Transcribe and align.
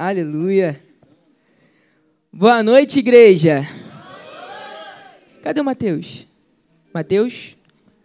Aleluia. 0.00 0.80
Boa 2.32 2.62
noite, 2.62 3.00
igreja. 3.00 3.66
Cadê 5.42 5.60
o 5.60 5.64
Mateus? 5.64 6.24
Mateus, 6.94 7.56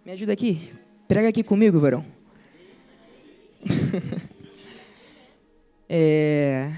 me 0.04 0.12
ajuda 0.12 0.34
aqui. 0.34 0.72
Prega 1.08 1.28
aqui 1.28 1.44
comigo, 1.44 1.80
varão. 1.80 2.04
é, 5.88 6.72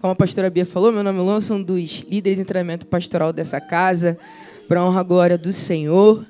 como 0.00 0.12
a 0.12 0.16
pastora 0.16 0.50
Bia 0.50 0.66
falou, 0.66 0.90
meu 0.90 1.04
nome 1.04 1.20
é 1.20 1.22
Lon, 1.22 1.40
sou 1.40 1.58
um 1.58 1.62
dos 1.62 2.00
líderes 2.00 2.40
em 2.40 2.44
treinamento 2.44 2.88
pastoral 2.88 3.32
dessa 3.32 3.60
casa, 3.60 4.18
para 4.66 4.84
honra 4.84 5.02
e 5.02 5.04
glória 5.04 5.38
do 5.38 5.52
Senhor. 5.52 6.26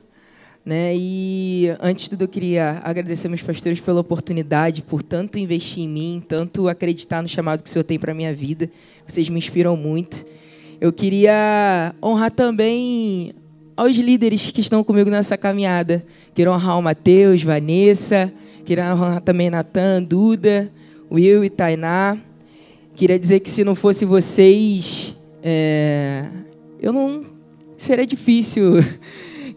Né? 0.64 0.94
E 0.96 1.68
antes 1.78 2.04
de 2.04 2.10
tudo 2.10 2.22
eu 2.22 2.28
queria 2.28 2.80
agradecer 2.82 3.28
meus 3.28 3.42
pastores 3.42 3.80
pela 3.80 4.00
oportunidade, 4.00 4.80
por 4.80 5.02
tanto 5.02 5.38
investir 5.38 5.84
em 5.84 5.88
mim, 5.88 6.22
tanto 6.26 6.68
acreditar 6.68 7.20
no 7.20 7.28
chamado 7.28 7.62
que 7.62 7.68
o 7.68 7.72
Senhor 7.72 7.84
tem 7.84 7.98
para 7.98 8.14
minha 8.14 8.34
vida. 8.34 8.70
Vocês 9.06 9.28
me 9.28 9.38
inspiram 9.38 9.76
muito. 9.76 10.24
Eu 10.80 10.90
queria 10.90 11.94
honrar 12.02 12.32
também 12.32 13.34
aos 13.76 13.94
líderes 13.94 14.50
que 14.50 14.60
estão 14.62 14.82
comigo 14.82 15.10
nessa 15.10 15.36
caminhada. 15.36 16.04
Quero 16.34 16.50
honrar 16.50 16.78
o 16.78 16.82
Matheus, 16.82 17.42
Vanessa, 17.42 18.32
quero 18.64 18.80
honrar 18.82 19.20
também 19.20 19.50
Natan, 19.50 20.02
Duda, 20.02 20.70
Will 21.12 21.44
e 21.44 21.50
Tainá. 21.50 22.16
Queria 22.94 23.18
dizer 23.18 23.40
que 23.40 23.50
se 23.50 23.64
não 23.64 23.74
fosse 23.74 24.06
vocês, 24.06 25.14
é... 25.42 26.26
eu 26.80 26.92
não 26.92 27.22
seria 27.76 28.06
difícil 28.06 28.76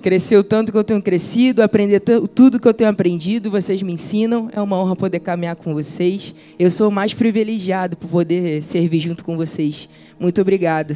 crescer 0.07 0.37
o 0.37 0.43
tanto 0.43 0.71
que 0.71 0.77
eu 0.77 0.85
tenho 0.85 1.01
crescido, 1.01 1.61
aprender 1.61 1.99
tudo 2.33 2.61
que 2.61 2.65
eu 2.65 2.73
tenho 2.73 2.89
aprendido, 2.89 3.51
vocês 3.51 3.81
me 3.81 3.91
ensinam. 3.91 4.49
É 4.53 4.61
uma 4.61 4.79
honra 4.79 4.95
poder 4.95 5.19
caminhar 5.19 5.57
com 5.57 5.73
vocês. 5.73 6.33
Eu 6.57 6.71
sou 6.71 6.89
mais 6.89 7.13
privilegiado 7.13 7.97
por 7.97 8.07
poder 8.07 8.63
servir 8.63 9.01
junto 9.01 9.21
com 9.21 9.35
vocês. 9.35 9.89
Muito 10.17 10.39
obrigado. 10.39 10.95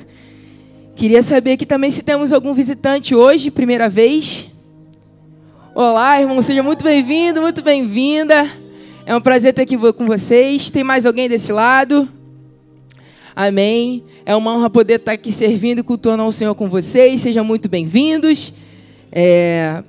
Queria 0.95 1.21
saber 1.21 1.51
aqui 1.51 1.65
também 1.65 1.91
se 1.91 2.01
temos 2.01 2.31
algum 2.31 2.53
visitante 2.53 3.13
hoje, 3.13 3.51
primeira 3.51 3.89
vez. 3.89 4.49
Olá, 5.75 6.21
irmão, 6.21 6.41
seja 6.41 6.63
muito 6.63 6.81
bem-vindo, 6.81 7.41
muito 7.41 7.61
bem-vinda. 7.61 8.49
É 9.05 9.13
um 9.13 9.19
prazer 9.19 9.49
estar 9.49 9.63
aqui 9.63 9.77
com 9.77 10.05
vocês. 10.05 10.71
Tem 10.71 10.85
mais 10.85 11.05
alguém 11.05 11.27
desse 11.27 11.51
lado? 11.51 12.07
Amém. 13.35 14.05
É 14.25 14.33
uma 14.33 14.55
honra 14.55 14.69
poder 14.69 15.01
estar 15.01 15.11
aqui 15.11 15.33
servindo 15.33 15.79
e 15.79 15.83
cultuando 15.83 16.23
ao 16.23 16.31
Senhor 16.31 16.55
com 16.55 16.69
vocês. 16.69 17.19
Sejam 17.19 17.43
muito 17.43 17.67
bem-vindos. 17.67 18.53
É... 19.11 19.83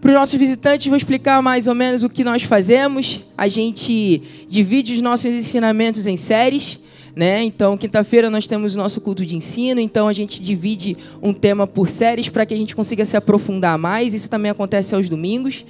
Para 0.00 0.10
os 0.12 0.16
nossos 0.16 0.34
visitantes, 0.38 0.86
vou 0.86 0.96
explicar 0.96 1.42
mais 1.42 1.66
ou 1.66 1.74
menos 1.74 2.04
o 2.04 2.08
que 2.08 2.22
nós 2.22 2.42
fazemos. 2.44 3.22
A 3.36 3.48
gente 3.48 4.22
divide 4.48 4.94
os 4.94 5.02
nossos 5.02 5.26
ensinamentos 5.26 6.06
em 6.06 6.16
séries. 6.16 6.78
Né? 7.16 7.42
Então, 7.42 7.76
quinta-feira 7.76 8.30
nós 8.30 8.46
temos 8.46 8.76
o 8.76 8.78
nosso 8.78 9.00
culto 9.00 9.26
de 9.26 9.34
ensino, 9.36 9.80
então 9.80 10.06
a 10.06 10.12
gente 10.12 10.40
divide 10.40 10.96
um 11.20 11.32
tema 11.34 11.66
por 11.66 11.88
séries 11.88 12.28
para 12.28 12.46
que 12.46 12.54
a 12.54 12.56
gente 12.56 12.76
consiga 12.76 13.04
se 13.04 13.16
aprofundar 13.16 13.76
mais. 13.76 14.14
Isso 14.14 14.30
também 14.30 14.52
acontece 14.52 14.94
aos 14.94 15.08
domingos. 15.08 15.64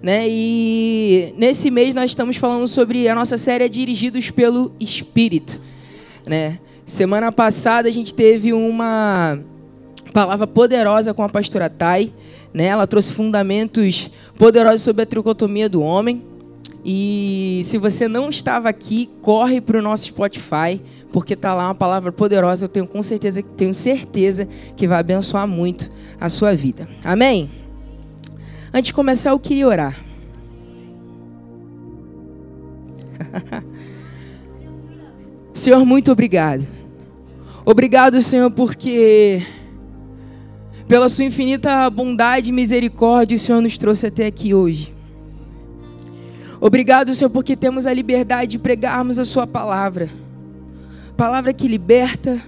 Né? 0.00 0.26
E 0.28 1.34
nesse 1.36 1.70
mês 1.70 1.92
nós 1.92 2.12
estamos 2.12 2.36
falando 2.36 2.68
sobre 2.68 3.08
a 3.08 3.16
nossa 3.16 3.36
série 3.36 3.68
Dirigidos 3.68 4.30
pelo 4.30 4.70
Espírito. 4.78 5.60
Né? 6.24 6.60
Semana 6.86 7.32
passada 7.32 7.88
a 7.88 7.92
gente 7.92 8.14
teve 8.14 8.52
uma 8.52 9.40
palavra 10.12 10.46
poderosa 10.46 11.12
com 11.14 11.22
a 11.22 11.28
pastora 11.28 11.68
Thay. 11.68 12.12
Né? 12.52 12.66
Ela 12.66 12.86
trouxe 12.86 13.12
fundamentos 13.12 14.10
poderosos 14.36 14.82
sobre 14.82 15.02
a 15.02 15.06
tricotomia 15.06 15.68
do 15.68 15.82
homem. 15.82 16.22
E 16.84 17.62
se 17.64 17.78
você 17.78 18.08
não 18.08 18.28
estava 18.28 18.68
aqui, 18.68 19.08
corre 19.20 19.60
para 19.60 19.78
o 19.78 19.82
nosso 19.82 20.06
Spotify, 20.06 20.80
porque 21.12 21.34
está 21.34 21.54
lá 21.54 21.66
uma 21.68 21.74
palavra 21.74 22.10
poderosa. 22.10 22.64
Eu 22.64 22.68
tenho 22.68 22.86
com 22.86 23.02
certeza, 23.02 23.42
tenho 23.56 23.72
certeza 23.72 24.48
que 24.76 24.88
vai 24.88 24.98
abençoar 24.98 25.46
muito 25.46 25.90
a 26.20 26.28
sua 26.28 26.54
vida. 26.54 26.88
Amém? 27.04 27.50
Antes 28.74 28.88
de 28.88 28.94
começar, 28.94 29.30
eu 29.30 29.38
queria 29.38 29.68
orar. 29.68 30.02
Senhor, 35.54 35.84
muito 35.84 36.10
obrigado. 36.10 36.66
Obrigado, 37.64 38.20
Senhor, 38.20 38.50
porque 38.50 39.42
pela 40.86 41.08
sua 41.08 41.24
infinita 41.24 41.88
bondade 41.88 42.50
e 42.50 42.52
misericórdia, 42.52 43.36
o 43.36 43.40
Senhor 43.40 43.60
nos 43.60 43.78
trouxe 43.78 44.06
até 44.06 44.26
aqui 44.26 44.52
hoje. 44.54 44.92
Obrigado, 46.64 47.12
Senhor, 47.12 47.28
porque 47.28 47.56
temos 47.56 47.86
a 47.86 47.92
liberdade 47.92 48.52
de 48.52 48.58
pregarmos 48.60 49.18
a 49.18 49.24
Sua 49.24 49.48
palavra. 49.48 50.08
Palavra 51.16 51.52
que 51.52 51.66
liberta, 51.66 52.40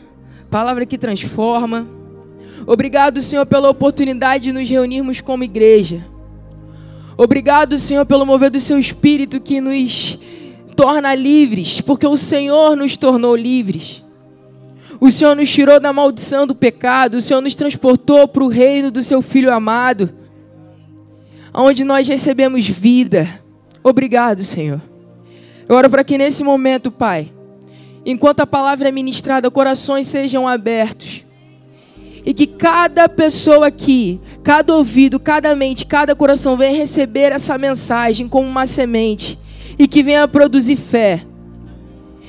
palavra 0.48 0.86
que 0.86 0.96
transforma. 0.96 1.84
Obrigado, 2.64 3.20
Senhor, 3.20 3.44
pela 3.44 3.68
oportunidade 3.68 4.44
de 4.44 4.52
nos 4.52 4.70
reunirmos 4.70 5.20
como 5.20 5.42
igreja. 5.42 6.06
Obrigado, 7.16 7.76
Senhor, 7.76 8.06
pelo 8.06 8.24
mover 8.24 8.52
do 8.52 8.60
Seu 8.60 8.78
Espírito 8.78 9.40
que 9.40 9.60
nos 9.60 10.16
torna 10.76 11.12
livres, 11.12 11.80
porque 11.80 12.06
o 12.06 12.16
Senhor 12.16 12.76
nos 12.76 12.96
tornou 12.96 13.34
livres. 13.34 14.03
O 15.00 15.10
Senhor 15.10 15.34
nos 15.34 15.50
tirou 15.50 15.78
da 15.78 15.92
maldição 15.92 16.46
do 16.46 16.54
pecado, 16.54 17.16
o 17.16 17.20
Senhor 17.20 17.40
nos 17.40 17.54
transportou 17.54 18.26
para 18.28 18.44
o 18.44 18.48
reino 18.48 18.90
do 18.90 19.02
Seu 19.02 19.20
Filho 19.20 19.52
amado, 19.52 20.10
onde 21.52 21.84
nós 21.84 22.08
recebemos 22.08 22.66
vida 22.66 23.44
Obrigado, 23.84 24.42
Senhor. 24.42 24.80
Eu 25.68 25.76
oro 25.76 25.90
para 25.90 26.02
que 26.02 26.16
nesse 26.16 26.42
momento, 26.42 26.90
Pai, 26.90 27.30
enquanto 28.04 28.40
a 28.40 28.46
palavra 28.46 28.88
é 28.88 28.92
ministrada, 28.92 29.50
corações 29.50 30.06
sejam 30.06 30.48
abertos. 30.48 31.22
E 32.24 32.32
que 32.32 32.46
cada 32.46 33.06
pessoa 33.06 33.66
aqui, 33.66 34.18
cada 34.42 34.74
ouvido, 34.74 35.20
cada 35.20 35.54
mente, 35.54 35.84
cada 35.84 36.16
coração 36.16 36.56
venha 36.56 36.78
receber 36.78 37.30
essa 37.30 37.58
mensagem 37.58 38.26
como 38.26 38.48
uma 38.48 38.64
semente 38.64 39.38
e 39.78 39.86
que 39.86 40.02
venha 40.02 40.26
produzir 40.26 40.76
fé 40.76 41.22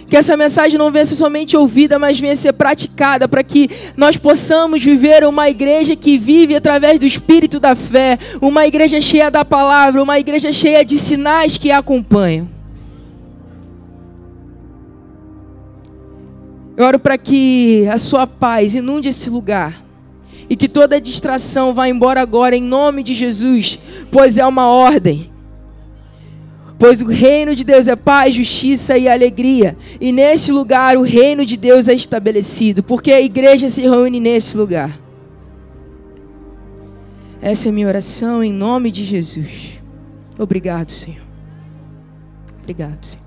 que 0.08 0.18
essa 0.18 0.38
mensagem 0.38 0.78
não 0.78 0.92
venha 0.92 1.06
ser 1.06 1.16
somente 1.16 1.58
ouvida, 1.58 1.98
mas 1.98 2.20
venha 2.20 2.36
ser 2.36 2.54
praticada, 2.54 3.28
para 3.28 3.44
que 3.44 3.70
nós 3.96 4.18
possamos 4.18 4.84
viver 4.84 5.24
uma 5.24 5.50
igreja 5.50 5.96
que 5.96 6.18
vive 6.18 6.56
através 6.56 7.00
do 7.00 7.06
espírito 7.06 7.60
da 7.60 7.76
fé, 7.76 8.20
uma 8.42 8.68
igreja 8.68 9.02
cheia 9.02 9.32
da 9.32 9.44
palavra, 9.46 10.04
uma 10.04 10.20
igreja 10.20 10.52
cheia 10.52 10.84
de 10.84 11.00
sinais 11.00 11.58
que 11.58 11.72
a 11.72 11.80
acompanham. 11.86 12.50
Eu 16.78 16.86
oro 16.86 17.00
para 17.00 17.18
que 17.18 17.88
a 17.88 17.98
sua 17.98 18.28
paz 18.28 18.76
inunde 18.76 19.10
esse 19.10 19.30
lugar 19.30 19.82
e 20.50 20.56
que 20.56 20.68
toda 20.68 21.00
distração 21.00 21.74
vá 21.74 21.88
embora 21.88 22.20
agora 22.22 22.56
em 22.56 22.62
nome 22.62 23.02
de 23.02 23.14
Jesus, 23.14 23.80
pois 24.12 24.38
é 24.38 24.46
uma 24.46 24.68
ordem. 24.68 25.35
Pois 26.78 27.02
o 27.02 27.06
reino 27.06 27.56
de 27.56 27.64
Deus 27.64 27.88
é 27.88 27.96
paz, 27.96 28.36
justiça 28.36 28.98
e 28.98 29.08
alegria. 29.08 29.78
E 30.00 30.12
nesse 30.12 30.52
lugar 30.52 30.98
o 30.98 31.04
reino 31.04 31.46
de 31.46 31.56
Deus 31.56 31.88
é 31.88 31.94
estabelecido, 31.94 32.84
porque 32.84 33.12
a 33.12 33.22
igreja 33.22 33.70
se 33.70 33.82
reúne 33.82 34.20
nesse 34.20 34.58
lugar. 34.58 35.00
Essa 37.42 37.70
é 37.70 37.72
minha 37.72 37.88
oração 37.88 38.44
em 38.44 38.52
nome 38.52 38.92
de 38.92 39.04
Jesus. 39.04 39.80
Obrigado, 40.38 40.92
Senhor. 40.92 41.24
Obrigado, 42.62 43.06
Senhor. 43.06 43.26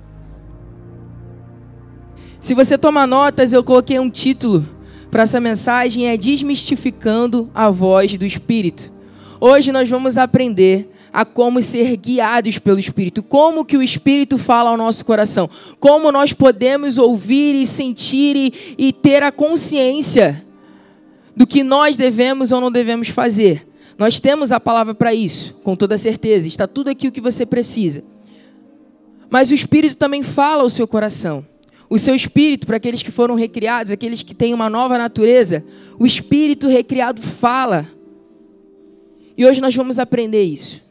Se 2.41 2.54
você 2.54 2.76
toma 2.76 3.06
notas, 3.06 3.53
eu 3.53 3.65
coloquei 3.65 3.98
um 3.98 4.10
título 4.10 4.66
para 5.10 5.22
essa 5.22 5.41
mensagem: 5.41 6.09
é 6.09 6.16
Desmistificando 6.16 7.50
a 7.54 7.70
Voz 7.70 8.16
do 8.19 8.26
Espírito. 8.26 8.92
Hoje 9.41 9.72
nós 9.72 9.88
vamos 9.88 10.19
aprender 10.19 10.91
a 11.13 11.25
como 11.25 11.61
ser 11.63 11.97
guiados 11.97 12.59
pelo 12.59 12.79
Espírito, 12.79 13.23
como 13.23 13.65
que 13.65 13.77
o 13.77 13.83
Espírito 13.83 14.39
fala 14.39 14.71
ao 14.71 14.77
nosso 14.77 15.05
coração, 15.05 15.49
como 15.81 16.13
nós 16.13 16.33
podemos 16.33 16.99
ouvir 16.99 17.55
e 17.55 17.67
sentir 17.67 18.37
e, 18.37 18.53
e 18.77 18.93
ter 18.93 19.22
a 19.22 19.33
consciência 19.33 20.45
do 21.34 21.47
que 21.47 21.63
nós 21.63 21.97
devemos 21.97 22.53
ou 22.53 22.60
não 22.60 22.71
devemos 22.71 23.09
fazer. 23.09 23.66
Nós 23.97 24.21
temos 24.21 24.53
a 24.53 24.60
palavra 24.60 24.95
para 24.95 25.13
isso, 25.13 25.55
com 25.63 25.75
toda 25.75 25.99
certeza, 25.99 26.47
está 26.47 26.66
tudo 26.66 26.91
aqui 26.91 27.09
o 27.09 27.13
que 27.13 27.21
você 27.21 27.45
precisa. 27.45 28.03
Mas 29.31 29.51
o 29.51 29.54
Espírito 29.54 29.97
também 29.97 30.22
fala 30.22 30.63
ao 30.63 30.71
seu 30.71 30.87
coração. 30.87 31.45
O 31.91 31.99
seu 31.99 32.15
espírito, 32.15 32.66
para 32.66 32.77
aqueles 32.77 33.03
que 33.03 33.11
foram 33.11 33.34
recriados, 33.34 33.91
aqueles 33.91 34.22
que 34.22 34.34
têm 34.34 34.53
uma 34.53 34.69
nova 34.69 34.99
natureza, 34.99 35.65
o 35.99 36.07
espírito 36.07 36.69
recriado 36.69 37.22
fala. 37.22 37.89
E 39.37 39.47
hoje 39.47 39.61
nós 39.61 39.75
vamos 39.75 39.99
aprender 39.99 40.43
isso. 40.43 40.83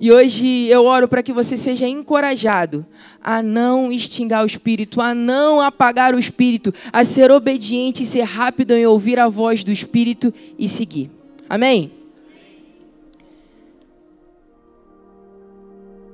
E 0.00 0.10
hoje 0.10 0.66
eu 0.66 0.84
oro 0.84 1.06
para 1.06 1.22
que 1.22 1.32
você 1.32 1.56
seja 1.56 1.86
encorajado 1.86 2.84
a 3.22 3.42
não 3.42 3.92
extinguir 3.92 4.38
o 4.38 4.46
espírito, 4.46 5.00
a 5.00 5.14
não 5.14 5.60
apagar 5.60 6.14
o 6.14 6.18
espírito, 6.18 6.74
a 6.92 7.04
ser 7.04 7.30
obediente 7.30 8.02
e 8.02 8.06
ser 8.06 8.22
rápido 8.22 8.72
em 8.72 8.86
ouvir 8.86 9.18
a 9.18 9.28
voz 9.28 9.62
do 9.62 9.70
espírito 9.70 10.34
e 10.58 10.68
seguir. 10.68 11.10
Amém? 11.48 11.92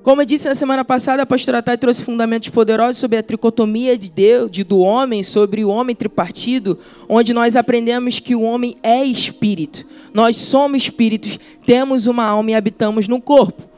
Como 0.03 0.23
eu 0.23 0.27
disse 0.27 0.49
na 0.49 0.55
semana 0.55 0.85
passada, 0.85 1.23
a 1.23 1.27
pastora 1.27 1.63
Thay 1.63 1.77
trouxe 1.77 2.03
fundamentos 2.03 2.49
poderosos 2.49 2.97
sobre 2.97 3.19
a 3.19 3.23
tricotomia 3.23 3.99
de 3.99 4.11
Deus, 4.11 4.51
de, 4.51 4.65
do 4.65 4.79
homem, 4.79 5.23
sobre 5.23 5.63
o 5.63 5.69
homem 5.69 5.95
tripartido, 5.95 6.79
onde 7.09 7.35
nós 7.35 7.55
aprendemos 7.55 8.19
que 8.19 8.35
o 8.35 8.41
homem 8.41 8.77
é 8.83 9.05
espírito. 9.05 9.85
Nós 10.13 10.37
somos 10.37 10.85
espíritos, 10.85 11.39
temos 11.67 12.07
uma 12.07 12.25
alma 12.25 12.51
e 12.51 12.55
habitamos 12.55 13.07
no 13.07 13.21
corpo. 13.21 13.70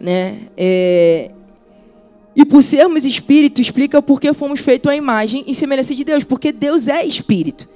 Né? 0.00 0.38
É... 0.56 1.30
E 2.34 2.44
por 2.44 2.62
sermos 2.62 3.04
espírito, 3.04 3.60
explica 3.60 4.00
por 4.00 4.20
que 4.20 4.32
fomos 4.32 4.60
feitos 4.60 4.90
à 4.90 4.96
imagem 4.96 5.44
e 5.46 5.54
semelhança 5.54 5.94
de 5.94 6.04
Deus, 6.04 6.24
porque 6.24 6.50
Deus 6.50 6.88
é 6.88 7.04
espírito. 7.04 7.68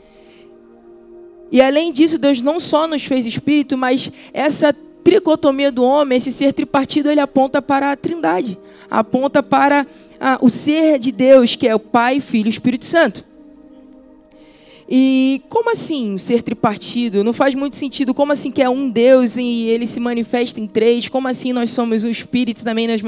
E 1.53 1.61
além 1.61 1.93
disso, 1.93 2.19
Deus 2.19 2.41
não 2.41 2.59
só 2.59 2.88
nos 2.88 3.05
fez 3.05 3.26
espírito, 3.26 3.76
mas 3.76 4.11
essa 4.32 4.75
tricotomia 5.05 5.71
do 5.71 5.85
homem, 5.85 6.17
esse 6.17 6.32
ser 6.32 6.53
tripartido, 6.53 7.11
ele 7.11 7.21
aponta 7.21 7.61
para 7.61 7.93
a 7.93 7.97
trindade. 7.97 8.59
Aponta 8.91 9.43
para 9.43 9.87
ah, 10.19 10.38
o 10.41 10.49
ser 10.49 10.99
de 10.99 11.12
Deus, 11.12 11.55
que 11.55 11.69
é 11.69 11.75
o 11.75 11.79
Pai, 11.79 12.20
Filho 12.20 12.47
e 12.47 12.50
Espírito 12.50 12.87
Santo. 12.87 13.25
E 14.88 15.42
como 15.48 15.70
assim 15.70 16.19
ser 16.19 16.42
tripartido? 16.42 17.25
Não 17.25 17.32
faz 17.32 17.54
muito 17.54 17.76
sentido. 17.76 18.12
Como 18.12 18.32
assim 18.32 18.50
que 18.50 18.62
é 18.62 18.69
um 18.69 18.90
Deus 18.90 19.36
e 19.36 19.69
ele 19.69 19.86
se 19.86 19.98
manifesta 19.98 20.60
em 20.60 20.66
três? 20.66 21.08
Como 21.08 21.26
assim 21.26 21.52
nós 21.52 21.70
somos 21.70 22.04
o 22.04 22.08
Espírito 22.08 22.62
também, 22.62 22.86
nós, 22.86 23.00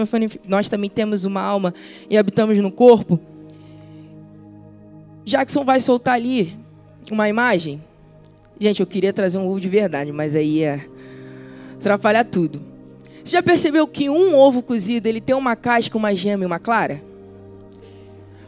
nós 0.47 0.69
também 0.69 0.89
temos 0.89 1.25
uma 1.25 1.43
alma 1.43 1.75
e 2.09 2.17
habitamos 2.17 2.57
no 2.59 2.73
corpo? 2.73 3.21
Jackson 5.25 5.65
vai 5.65 5.81
soltar 5.81 6.15
ali 6.15 6.57
uma 7.11 7.29
imagem. 7.29 7.83
Gente, 8.59 8.81
eu 8.81 8.87
queria 8.87 9.13
trazer 9.13 9.37
um 9.37 9.47
ovo 9.47 9.61
de 9.61 9.69
verdade, 9.69 10.13
mas 10.13 10.35
aí 10.35 10.63
é 10.63 10.87
atrapalhar 11.79 12.25
tudo. 12.25 12.63
Você 13.23 13.33
já 13.33 13.43
percebeu 13.43 13.87
que 13.87 14.09
um 14.09 14.35
ovo 14.35 14.63
cozido 14.63 15.09
ele 15.09 15.21
tem 15.21 15.35
uma 15.35 15.57
casca, 15.57 15.99
uma 15.99 16.15
gema 16.15 16.45
e 16.45 16.47
uma 16.47 16.59
clara? 16.59 17.03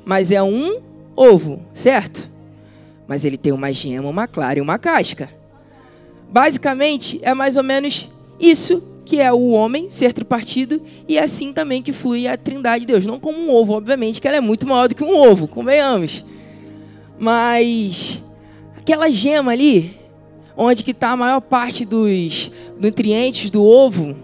Mas 0.04 0.30
é 0.30 0.42
um 0.42 0.80
ovo, 1.14 1.60
certo? 1.74 2.30
Mas 3.08 3.24
ele 3.24 3.38
tem 3.38 3.52
uma 3.52 3.72
gema, 3.72 4.08
uma 4.08 4.28
clara 4.28 4.58
e 4.58 4.62
uma 4.62 4.78
casca. 4.78 5.30
Basicamente, 6.30 7.18
é 7.22 7.32
mais 7.32 7.56
ou 7.56 7.62
menos 7.62 8.08
isso 8.38 8.82
que 9.04 9.22
é 9.22 9.32
o 9.32 9.48
homem 9.48 9.88
ser 9.88 10.12
tripartido 10.12 10.82
e 11.08 11.16
é 11.16 11.22
assim 11.22 11.50
também 11.50 11.80
que 11.80 11.94
flui 11.94 12.28
a 12.28 12.36
trindade 12.36 12.80
de 12.84 12.92
Deus. 12.92 13.06
Não 13.06 13.18
como 13.18 13.38
um 13.38 13.50
ovo, 13.50 13.72
obviamente, 13.72 14.20
que 14.20 14.28
ela 14.28 14.36
é 14.36 14.40
muito 14.40 14.66
maior 14.66 14.86
do 14.86 14.94
que 14.94 15.02
um 15.02 15.16
ovo, 15.16 15.48
convenhamos. 15.48 16.22
Mas 17.18 18.22
aquela 18.76 19.10
gema 19.10 19.52
ali, 19.52 19.98
onde 20.54 20.84
que 20.84 20.90
está 20.90 21.08
a 21.08 21.16
maior 21.16 21.40
parte 21.40 21.86
dos 21.86 22.52
nutrientes 22.78 23.48
do 23.48 23.64
ovo, 23.64 24.14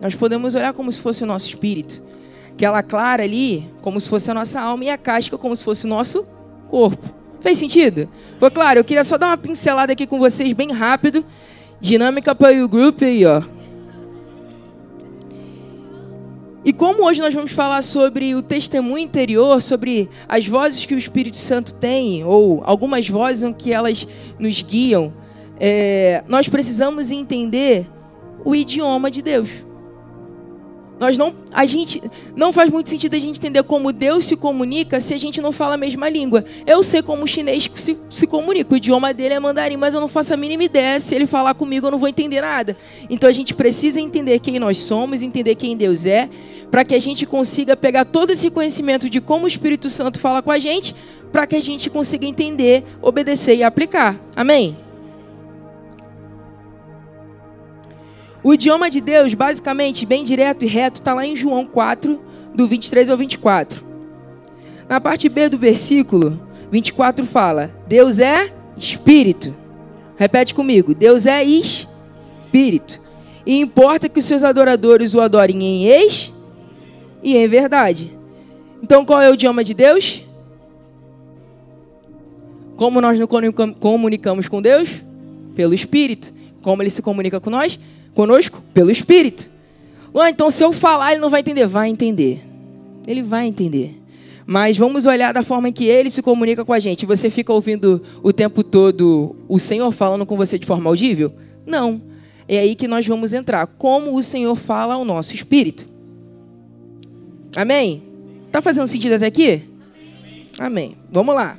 nós 0.00 0.16
podemos 0.16 0.56
olhar 0.56 0.72
como 0.72 0.90
se 0.90 1.00
fosse 1.00 1.22
o 1.22 1.26
nosso 1.26 1.46
espírito. 1.46 2.02
Aquela 2.52 2.82
clara 2.82 3.22
ali, 3.22 3.64
como 3.80 4.00
se 4.00 4.08
fosse 4.08 4.28
a 4.28 4.34
nossa 4.34 4.60
alma, 4.60 4.84
e 4.84 4.90
a 4.90 4.98
casca 4.98 5.38
como 5.38 5.54
se 5.54 5.62
fosse 5.62 5.84
o 5.84 5.88
nosso 5.88 6.26
corpo. 6.68 7.21
Fez 7.42 7.58
sentido? 7.58 8.08
Foi 8.38 8.50
claro, 8.50 8.78
eu 8.78 8.84
queria 8.84 9.04
só 9.04 9.18
dar 9.18 9.28
uma 9.28 9.36
pincelada 9.36 9.92
aqui 9.92 10.06
com 10.06 10.18
vocês 10.18 10.52
bem 10.52 10.70
rápido. 10.70 11.24
Dinâmica 11.80 12.34
para 12.34 12.64
o 12.64 12.68
grupo 12.68 13.04
aí, 13.04 13.26
ó. 13.26 13.42
E 16.64 16.72
como 16.72 17.04
hoje 17.04 17.20
nós 17.20 17.34
vamos 17.34 17.50
falar 17.50 17.82
sobre 17.82 18.36
o 18.36 18.42
testemunho 18.42 18.98
interior, 18.98 19.60
sobre 19.60 20.08
as 20.28 20.46
vozes 20.46 20.86
que 20.86 20.94
o 20.94 20.98
Espírito 20.98 21.36
Santo 21.36 21.74
tem, 21.74 22.22
ou 22.24 22.62
algumas 22.64 23.08
vozes 23.08 23.52
que 23.58 23.72
elas 23.72 24.06
nos 24.38 24.62
guiam, 24.62 25.12
é, 25.58 26.22
nós 26.28 26.48
precisamos 26.48 27.10
entender 27.10 27.88
o 28.44 28.54
idioma 28.54 29.10
de 29.10 29.22
Deus. 29.22 29.48
Nós 31.02 31.18
não, 31.18 31.34
a 31.50 31.66
gente 31.66 32.00
não 32.36 32.52
faz 32.52 32.70
muito 32.70 32.88
sentido 32.88 33.16
a 33.16 33.18
gente 33.18 33.36
entender 33.36 33.64
como 33.64 33.92
Deus 33.92 34.24
se 34.24 34.36
comunica 34.36 35.00
se 35.00 35.12
a 35.12 35.18
gente 35.18 35.40
não 35.40 35.50
fala 35.50 35.74
a 35.74 35.76
mesma 35.76 36.08
língua. 36.08 36.44
Eu 36.64 36.80
sei 36.80 37.02
como 37.02 37.24
o 37.24 37.26
chinês 37.26 37.68
se, 37.74 37.98
se 38.08 38.24
comunica, 38.24 38.72
o 38.72 38.76
idioma 38.76 39.12
dele 39.12 39.34
é 39.34 39.40
mandarim, 39.40 39.76
mas 39.76 39.94
eu 39.94 40.00
não 40.00 40.06
faço 40.06 40.32
a 40.32 40.36
mínima 40.36 40.62
ideia. 40.62 41.00
Se 41.00 41.12
ele 41.12 41.26
falar 41.26 41.54
comigo, 41.54 41.88
eu 41.88 41.90
não 41.90 41.98
vou 41.98 42.08
entender 42.08 42.40
nada. 42.40 42.76
Então 43.10 43.28
a 43.28 43.32
gente 43.32 43.52
precisa 43.52 44.00
entender 44.00 44.38
quem 44.38 44.60
nós 44.60 44.78
somos, 44.78 45.22
entender 45.22 45.56
quem 45.56 45.76
Deus 45.76 46.06
é, 46.06 46.30
para 46.70 46.84
que 46.84 46.94
a 46.94 47.00
gente 47.00 47.26
consiga 47.26 47.76
pegar 47.76 48.04
todo 48.04 48.30
esse 48.30 48.48
conhecimento 48.48 49.10
de 49.10 49.20
como 49.20 49.46
o 49.46 49.48
Espírito 49.48 49.90
Santo 49.90 50.20
fala 50.20 50.40
com 50.40 50.52
a 50.52 50.58
gente, 50.60 50.94
para 51.32 51.48
que 51.48 51.56
a 51.56 51.60
gente 51.60 51.90
consiga 51.90 52.26
entender, 52.26 52.84
obedecer 53.02 53.56
e 53.56 53.64
aplicar. 53.64 54.20
Amém? 54.36 54.76
O 58.44 58.52
idioma 58.52 58.90
de 58.90 59.00
Deus, 59.00 59.34
basicamente, 59.34 60.04
bem 60.04 60.24
direto 60.24 60.64
e 60.64 60.68
reto, 60.68 61.00
está 61.00 61.14
lá 61.14 61.24
em 61.24 61.36
João 61.36 61.64
4, 61.64 62.20
do 62.54 62.66
23 62.66 63.08
ao 63.08 63.16
24. 63.16 63.84
Na 64.88 65.00
parte 65.00 65.28
B 65.28 65.48
do 65.48 65.56
versículo, 65.56 66.40
24 66.70 67.24
fala: 67.24 67.72
Deus 67.86 68.18
é 68.18 68.52
espírito. 68.76 69.54
Repete 70.16 70.54
comigo: 70.54 70.92
Deus 70.92 71.24
é 71.24 71.44
espírito. 71.44 73.00
E 73.46 73.58
importa 73.58 74.08
que 74.08 74.18
os 74.18 74.24
seus 74.24 74.42
adoradores 74.42 75.14
o 75.14 75.20
adorem 75.20 75.62
em 75.62 75.86
ex 75.86 76.32
e 77.22 77.36
em 77.36 77.46
verdade. 77.46 78.16
Então, 78.82 79.04
qual 79.04 79.20
é 79.20 79.30
o 79.30 79.34
idioma 79.34 79.62
de 79.62 79.74
Deus? 79.74 80.24
Como 82.76 83.00
nós 83.00 83.18
nos 83.18 83.28
comunicamos 83.78 84.48
com 84.48 84.60
Deus? 84.60 85.04
Pelo 85.54 85.72
Espírito. 85.72 86.32
Como 86.62 86.82
ele 86.82 86.90
se 86.90 87.02
comunica 87.02 87.40
com 87.40 87.50
nós? 87.50 87.78
Conosco? 88.14 88.62
Pelo 88.72 88.90
Espírito. 88.90 89.50
Ah, 90.14 90.28
então 90.28 90.50
se 90.50 90.62
eu 90.62 90.72
falar, 90.72 91.12
ele 91.12 91.20
não 91.20 91.30
vai 91.30 91.40
entender. 91.40 91.66
Vai 91.66 91.88
entender. 91.88 92.42
Ele 93.06 93.22
vai 93.22 93.46
entender. 93.46 94.00
Mas 94.46 94.76
vamos 94.76 95.06
olhar 95.06 95.32
da 95.32 95.42
forma 95.42 95.70
que 95.72 95.86
ele 95.86 96.10
se 96.10 96.20
comunica 96.20 96.64
com 96.64 96.72
a 96.72 96.78
gente. 96.78 97.06
Você 97.06 97.30
fica 97.30 97.52
ouvindo 97.52 98.02
o 98.22 98.32
tempo 98.32 98.62
todo 98.62 99.36
o 99.48 99.58
Senhor 99.58 99.90
falando 99.92 100.26
com 100.26 100.36
você 100.36 100.58
de 100.58 100.66
forma 100.66 100.90
audível? 100.90 101.32
Não. 101.66 102.00
É 102.48 102.58
aí 102.58 102.74
que 102.74 102.88
nós 102.88 103.06
vamos 103.06 103.32
entrar. 103.32 103.66
Como 103.66 104.14
o 104.16 104.22
Senhor 104.22 104.56
fala 104.56 104.94
ao 104.94 105.04
nosso 105.04 105.34
espírito. 105.34 105.86
Amém? 107.56 108.02
Tá 108.50 108.60
fazendo 108.60 108.88
sentido 108.88 109.14
até 109.14 109.26
aqui? 109.26 109.62
Amém. 110.58 110.92
Vamos 111.10 111.34
lá. 111.34 111.58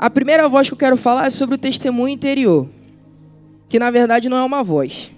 A 0.00 0.08
primeira 0.08 0.48
voz 0.48 0.66
que 0.66 0.72
eu 0.72 0.78
quero 0.78 0.96
falar 0.96 1.26
é 1.26 1.30
sobre 1.30 1.56
o 1.56 1.58
testemunho 1.58 2.08
interior, 2.08 2.66
que 3.68 3.78
na 3.78 3.90
verdade 3.90 4.30
não 4.30 4.38
é 4.38 4.42
uma 4.42 4.64
voz. 4.64 5.12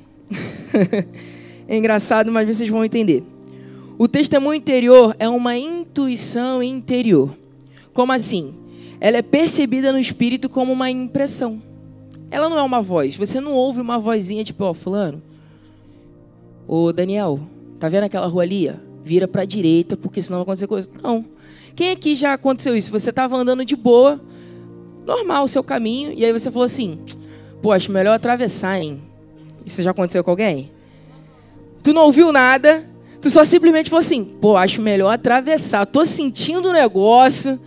é 1.69 1.77
engraçado, 1.77 2.33
mas 2.33 2.49
vocês 2.49 2.69
vão 2.69 2.85
entender. 2.85 3.23
O 3.97 4.09
testemunho 4.09 4.57
interior 4.57 5.15
é 5.21 5.29
uma 5.29 5.57
intuição 5.57 6.61
interior. 6.61 7.33
Como 7.95 8.11
assim? 8.11 8.55
Ela 9.01 9.19
é 9.19 9.23
percebida 9.23 9.93
no 9.93 10.01
espírito 10.01 10.49
como 10.49 10.73
uma 10.73 10.91
impressão. 10.91 11.63
Ela 12.29 12.49
não 12.49 12.59
é 12.59 12.63
uma 12.63 12.83
voz. 12.83 13.17
Você 13.17 13.41
não 13.41 13.53
ouve 13.53 13.81
uma 13.81 14.01
vozinha 14.01 14.43
tipo, 14.43 14.65
ó, 14.65 14.71
oh, 14.71 14.75
fulano. 14.75 15.23
Ô, 16.67 16.93
Daniel, 16.93 17.39
tá 17.79 17.89
vendo 17.89 18.03
aquela 18.03 18.27
rua 18.27 18.43
ali? 18.43 18.69
Vira 19.05 19.29
pra 19.29 19.45
direita, 19.45 19.97
porque 19.97 20.21
senão 20.21 20.39
vai 20.39 20.43
acontecer 20.43 20.67
coisa. 20.67 20.91
Não. 21.01 21.25
Quem 21.77 21.93
aqui 21.93 22.17
já 22.17 22.33
aconteceu 22.33 22.77
isso? 22.77 22.91
Você 22.91 23.11
estava 23.11 23.37
andando 23.37 23.65
de 23.65 23.77
boa, 23.77 24.21
normal 25.07 25.45
o 25.45 25.49
seu 25.49 25.63
caminho, 25.63 26.13
e 26.17 26.25
aí 26.25 26.33
você 26.33 26.51
falou 26.51 26.67
assim: 26.67 26.99
pô, 27.61 27.73
acho 27.73 27.93
melhor 27.93 28.15
atravessar, 28.15 28.81
hein? 28.81 29.03
Isso 29.65 29.83
já 29.83 29.91
aconteceu 29.91 30.23
com 30.25 30.31
alguém? 30.31 30.71
Tu 31.83 31.93
não 31.93 32.03
ouviu 32.03 32.33
nada, 32.33 32.85
tu 33.21 33.31
só 33.31 33.45
simplesmente 33.45 33.91
falou 33.91 34.01
assim: 34.01 34.25
pô, 34.25 34.57
acho 34.57 34.81
melhor 34.81 35.13
atravessar, 35.13 35.87
tô 35.87 36.05
sentindo 36.05 36.69
o 36.69 36.73
negócio, 36.73 37.59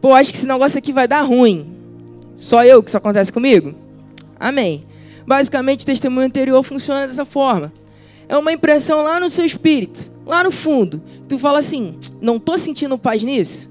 pô, 0.00 0.12
acho 0.12 0.30
que 0.30 0.36
esse 0.36 0.46
negócio 0.46 0.78
aqui 0.78 0.92
vai 0.92 1.08
dar 1.08 1.22
ruim. 1.22 1.72
Só 2.36 2.64
eu 2.64 2.82
que 2.82 2.88
isso 2.88 2.96
acontece 2.96 3.32
comigo? 3.32 3.74
Amém. 4.38 4.84
Basicamente, 5.26 5.82
o 5.82 5.86
testemunho 5.86 6.26
anterior 6.26 6.62
funciona 6.62 7.06
dessa 7.06 7.24
forma. 7.24 7.72
É 8.28 8.36
uma 8.36 8.52
impressão 8.52 9.02
lá 9.02 9.20
no 9.20 9.30
seu 9.30 9.44
espírito, 9.44 10.10
lá 10.26 10.42
no 10.42 10.50
fundo. 10.50 11.00
Tu 11.28 11.38
fala 11.38 11.58
assim: 11.58 11.96
não 12.20 12.38
tô 12.38 12.58
sentindo 12.58 12.98
paz 12.98 13.22
nisso. 13.22 13.70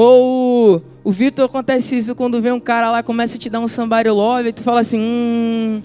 Ou 0.00 0.80
o 1.02 1.10
Vitor 1.10 1.46
acontece 1.46 1.98
isso 1.98 2.14
quando 2.14 2.40
vem 2.40 2.52
um 2.52 2.60
cara 2.60 2.88
lá 2.88 3.02
começa 3.02 3.34
a 3.34 3.38
te 3.40 3.50
dar 3.50 3.58
um 3.58 3.66
somebody 3.66 4.08
love 4.08 4.48
e 4.48 4.52
tu 4.52 4.62
fala 4.62 4.78
assim, 4.78 4.96
hum, 4.96 5.82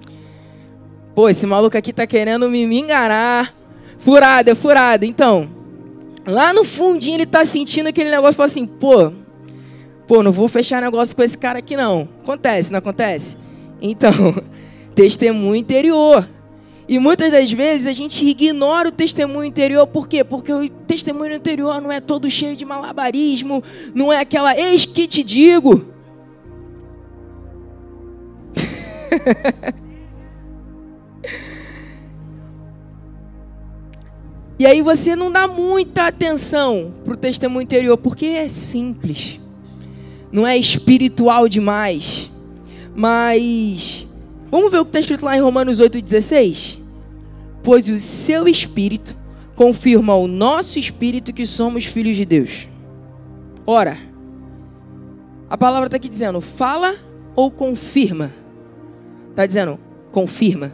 pô, 1.16 1.30
esse 1.30 1.48
maluco 1.48 1.76
aqui 1.76 1.92
tá 1.92 2.06
querendo 2.06 2.48
me, 2.48 2.68
me 2.68 2.80
enganar. 2.80 3.56
Furada, 3.98 4.52
é 4.52 4.56
furada. 4.56 5.04
Então, 5.04 5.50
lá 6.28 6.54
no 6.54 6.64
fundinho 6.64 7.16
ele 7.16 7.26
tá 7.26 7.44
sentindo 7.44 7.88
aquele 7.88 8.12
negócio, 8.12 8.36
fala 8.36 8.46
assim, 8.46 8.68
pô, 8.68 9.12
pô, 10.08 10.22
não 10.22 10.32
vou 10.32 10.48
fechar 10.48 10.80
negócio 10.80 11.16
com 11.16 11.24
esse 11.24 11.36
cara 11.36 11.58
aqui 11.58 11.76
não. 11.76 12.08
Acontece, 12.22 12.72
não 12.72 12.78
acontece? 12.78 13.36
Então, 13.82 14.12
testemunho 14.94 15.56
interior. 15.56 16.30
E 16.88 17.00
muitas 17.00 17.32
das 17.32 17.52
vezes 17.52 17.88
a 17.88 17.94
gente 17.94 18.26
ignora 18.28 18.90
o 18.90 18.92
testemunho 18.92 19.46
interior, 19.46 19.88
por 19.88 20.08
quê? 20.08 20.24
Porque 20.24 20.52
o 20.52 20.68
testemunho 20.70 21.36
interior 21.36 21.82
não 21.82 21.92
é 21.92 22.02
todo 22.02 22.30
cheio 22.30 22.56
de 22.56 22.66
malabarismo, 22.66 23.64
não 23.96 24.12
é 24.12 24.20
aquela 24.20 24.58
eis 24.58 24.86
que 24.86 25.08
te 25.08 25.24
digo. 25.24 25.86
E 34.60 34.66
aí 34.66 34.82
você 34.82 35.14
não 35.14 35.32
dá 35.32 35.46
muita 35.46 36.08
atenção 36.08 36.94
para 37.04 37.14
o 37.16 37.18
testemunho 37.18 37.64
interior, 37.64 37.98
porque 37.98 38.28
é 38.28 38.48
simples. 38.48 39.38
Não 40.32 40.48
é 40.48 40.56
espiritual 40.58 41.50
demais. 41.50 42.32
Mas 42.96 44.08
vamos 44.54 44.72
ver 44.72 44.78
o 44.78 44.86
que 44.86 44.90
está 44.90 45.00
escrito 45.00 45.26
lá 45.26 45.36
em 45.36 45.42
Romanos 45.42 45.82
8,16? 45.82 46.80
Pois 47.64 47.90
o 47.90 47.98
seu 47.98 48.48
espírito 48.48 49.18
confirma 49.56 50.14
ao 50.14 50.28
nosso 50.28 50.78
espírito 50.78 51.34
que 51.34 51.44
somos 51.48 51.86
filhos 51.86 52.16
de 52.16 52.24
Deus. 52.24 52.70
Ora, 53.66 53.98
a 55.50 55.58
palavra 55.58 55.88
está 55.88 55.98
aqui 55.98 56.08
dizendo, 56.08 56.40
fala 56.40 56.96
ou 57.36 57.50
confirma? 57.50 58.32
Está 59.32 59.44
dizendo, 59.48 59.80
confirma. 60.12 60.72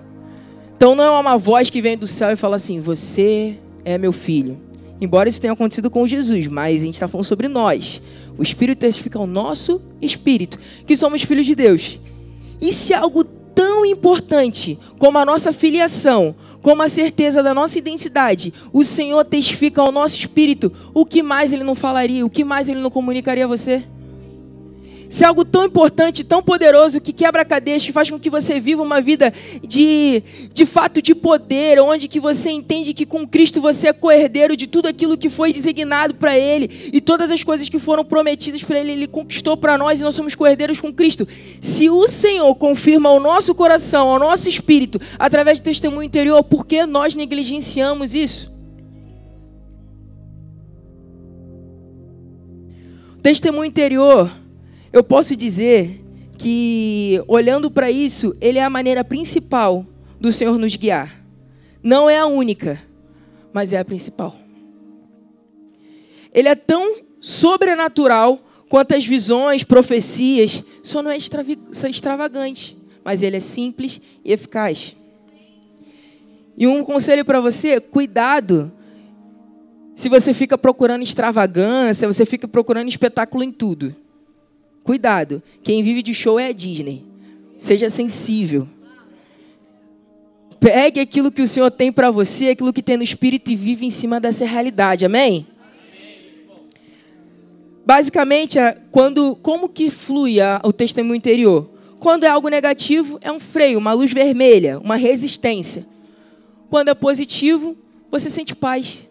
Então 0.75 0.93
não 0.93 1.05
é 1.05 1.17
uma 1.17 1.37
voz 1.37 1.69
que 1.69 1.81
vem 1.81 1.97
do 1.97 2.05
céu 2.05 2.31
e 2.31 2.35
fala 2.35 2.57
assim, 2.57 2.81
você 2.81 3.57
é 3.85 3.97
meu 3.97 4.11
filho. 4.11 4.59
Embora 4.99 5.29
isso 5.29 5.39
tenha 5.39 5.53
acontecido 5.53 5.89
com 5.89 6.05
Jesus, 6.05 6.47
mas 6.47 6.81
a 6.81 6.85
gente 6.85 6.95
está 6.95 7.07
falando 7.07 7.25
sobre 7.25 7.47
nós. 7.47 8.01
O 8.37 8.43
Espírito 8.43 8.79
testifica 8.79 9.17
ao 9.17 9.25
nosso 9.25 9.81
espírito 10.01 10.59
que 10.85 10.97
somos 10.97 11.23
filhos 11.23 11.45
de 11.45 11.55
Deus. 11.55 11.97
E 12.59 12.73
se 12.73 12.93
algo 12.93 13.38
tão 13.59 13.85
importante 13.85 14.79
como 14.97 15.17
a 15.17 15.25
nossa 15.25 15.51
filiação, 15.51 16.33
como 16.61 16.81
a 16.81 16.87
certeza 16.87 17.43
da 17.43 17.53
nossa 17.53 17.77
identidade, 17.77 18.53
o 18.71 18.85
Senhor 18.85 19.25
testifica 19.25 19.81
ao 19.81 19.91
nosso 19.91 20.17
espírito, 20.17 20.71
o 20.93 21.05
que 21.05 21.21
mais 21.21 21.51
ele 21.51 21.65
não 21.65 21.75
falaria, 21.75 22.25
o 22.25 22.29
que 22.29 22.45
mais 22.45 22.69
ele 22.69 22.79
não 22.79 22.89
comunicaria 22.89 23.43
a 23.43 23.49
você? 23.49 23.83
Se 25.09 25.23
é 25.23 25.27
algo 25.27 25.43
tão 25.43 25.65
importante, 25.65 26.23
tão 26.23 26.41
poderoso, 26.43 27.01
que 27.01 27.11
quebra 27.11 27.43
cadeias, 27.43 27.83
que 27.83 27.91
faz 27.91 28.11
com 28.11 28.19
que 28.19 28.29
você 28.29 28.59
viva 28.59 28.83
uma 28.83 29.01
vida 29.01 29.33
de, 29.67 30.21
de 30.53 30.67
fato 30.67 31.01
de 31.01 31.15
poder, 31.15 31.81
onde 31.81 32.07
que 32.07 32.19
você 32.19 32.51
entende 32.51 32.93
que 32.93 33.07
com 33.07 33.27
Cristo 33.27 33.59
você 33.59 33.87
é 33.87 33.93
coerdeiro 33.93 34.55
de 34.55 34.67
tudo 34.67 34.87
aquilo 34.87 35.17
que 35.17 35.27
foi 35.27 35.51
designado 35.51 36.13
para 36.13 36.37
Ele 36.37 36.91
e 36.93 37.01
todas 37.01 37.31
as 37.31 37.43
coisas 37.43 37.67
que 37.67 37.79
foram 37.79 38.05
prometidas 38.05 38.63
para 38.63 38.79
Ele, 38.79 38.91
Ele 38.91 39.07
conquistou 39.07 39.57
para 39.57 39.79
nós 39.79 39.99
e 39.99 40.03
nós 40.03 40.13
somos 40.13 40.35
coerdeiros 40.35 40.79
com 40.79 40.93
Cristo. 40.93 41.27
Se 41.59 41.89
o 41.89 42.07
Senhor 42.07 42.53
confirma 42.53 43.09
ao 43.09 43.19
nosso 43.19 43.55
coração, 43.55 44.09
ao 44.09 44.19
nosso 44.19 44.47
espírito, 44.47 45.01
através 45.17 45.59
do 45.59 45.63
testemunho 45.63 46.03
interior, 46.03 46.43
por 46.43 46.67
que 46.67 46.85
nós 46.85 47.15
negligenciamos 47.15 48.13
isso? 48.13 48.51
Testemunho 53.23 53.65
interior 53.65 54.38
eu 54.91 55.03
posso 55.03 55.35
dizer 55.35 56.01
que, 56.37 57.21
olhando 57.27 57.69
para 57.69 57.91
isso, 57.91 58.35
ele 58.39 58.59
é 58.59 58.63
a 58.63 58.69
maneira 58.69 59.03
principal 59.03 59.85
do 60.19 60.31
Senhor 60.31 60.57
nos 60.57 60.75
guiar. 60.75 61.23
Não 61.83 62.09
é 62.09 62.17
a 62.17 62.25
única, 62.25 62.81
mas 63.53 63.73
é 63.73 63.79
a 63.79 63.85
principal. 63.85 64.35
Ele 66.33 66.47
é 66.47 66.55
tão 66.55 66.95
sobrenatural 67.19 68.39
quanto 68.69 68.95
as 68.95 69.05
visões, 69.05 69.63
profecias, 69.63 70.63
só 70.83 71.01
não 71.01 71.11
é 71.11 71.17
extravagante, 71.17 72.77
mas 73.03 73.23
ele 73.23 73.37
é 73.37 73.41
simples 73.41 74.01
e 74.23 74.31
eficaz. 74.31 74.95
E 76.57 76.67
um 76.67 76.83
conselho 76.83 77.25
para 77.25 77.39
você: 77.39 77.79
cuidado 77.79 78.71
se 79.99 80.07
você 80.07 80.33
fica 80.33 80.57
procurando 80.57 81.03
extravagância, 81.03 82.07
você 82.07 82.25
fica 82.25 82.47
procurando 82.47 82.87
espetáculo 82.87 83.43
em 83.43 83.51
tudo. 83.51 83.93
Cuidado, 84.83 85.41
quem 85.63 85.83
vive 85.83 86.01
de 86.01 86.13
show 86.13 86.39
é 86.39 86.47
a 86.47 86.51
Disney. 86.51 87.03
Seja 87.57 87.89
sensível. 87.89 88.67
Pegue 90.59 90.99
aquilo 90.99 91.31
que 91.31 91.41
o 91.41 91.47
Senhor 91.47 91.71
tem 91.71 91.91
para 91.91 92.11
você, 92.11 92.49
aquilo 92.49 92.73
que 92.73 92.81
tem 92.81 92.97
no 92.97 93.03
Espírito 93.03 93.51
e 93.51 93.55
vive 93.55 93.85
em 93.85 93.91
cima 93.91 94.19
dessa 94.19 94.45
realidade. 94.45 95.05
Amém? 95.05 95.47
Basicamente, 97.85 98.59
quando, 98.91 99.35
como 99.37 99.69
que 99.69 99.89
flui 99.89 100.35
o 100.63 100.71
testemunho 100.71 101.15
interior? 101.15 101.69
Quando 101.99 102.23
é 102.23 102.27
algo 102.27 102.47
negativo, 102.47 103.17
é 103.21 103.31
um 103.31 103.39
freio, 103.39 103.79
uma 103.79 103.93
luz 103.93 104.13
vermelha, 104.13 104.79
uma 104.79 104.95
resistência. 104.95 105.85
Quando 106.69 106.89
é 106.89 106.93
positivo, 106.93 107.75
você 108.11 108.29
sente 108.29 108.55
paz. 108.55 109.07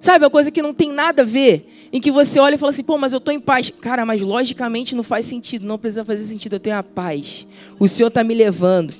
Sabe, 0.00 0.24
uma 0.24 0.30
coisa 0.30 0.50
que 0.50 0.62
não 0.62 0.74
tem 0.74 0.92
nada 0.92 1.22
a 1.22 1.24
ver 1.24 1.75
em 1.96 2.00
que 2.00 2.10
você 2.10 2.38
olha 2.38 2.56
e 2.56 2.58
fala 2.58 2.68
assim, 2.68 2.84
pô, 2.84 2.98
mas 2.98 3.14
eu 3.14 3.16
estou 3.16 3.32
em 3.32 3.40
paz. 3.40 3.72
Cara, 3.80 4.04
mas 4.04 4.20
logicamente 4.20 4.94
não 4.94 5.02
faz 5.02 5.24
sentido, 5.24 5.66
não 5.66 5.78
precisa 5.78 6.04
fazer 6.04 6.24
sentido, 6.24 6.56
eu 6.56 6.60
tenho 6.60 6.76
a 6.76 6.82
paz. 6.82 7.46
O 7.78 7.88
Senhor 7.88 8.08
está 8.08 8.22
me 8.22 8.34
levando. 8.34 8.92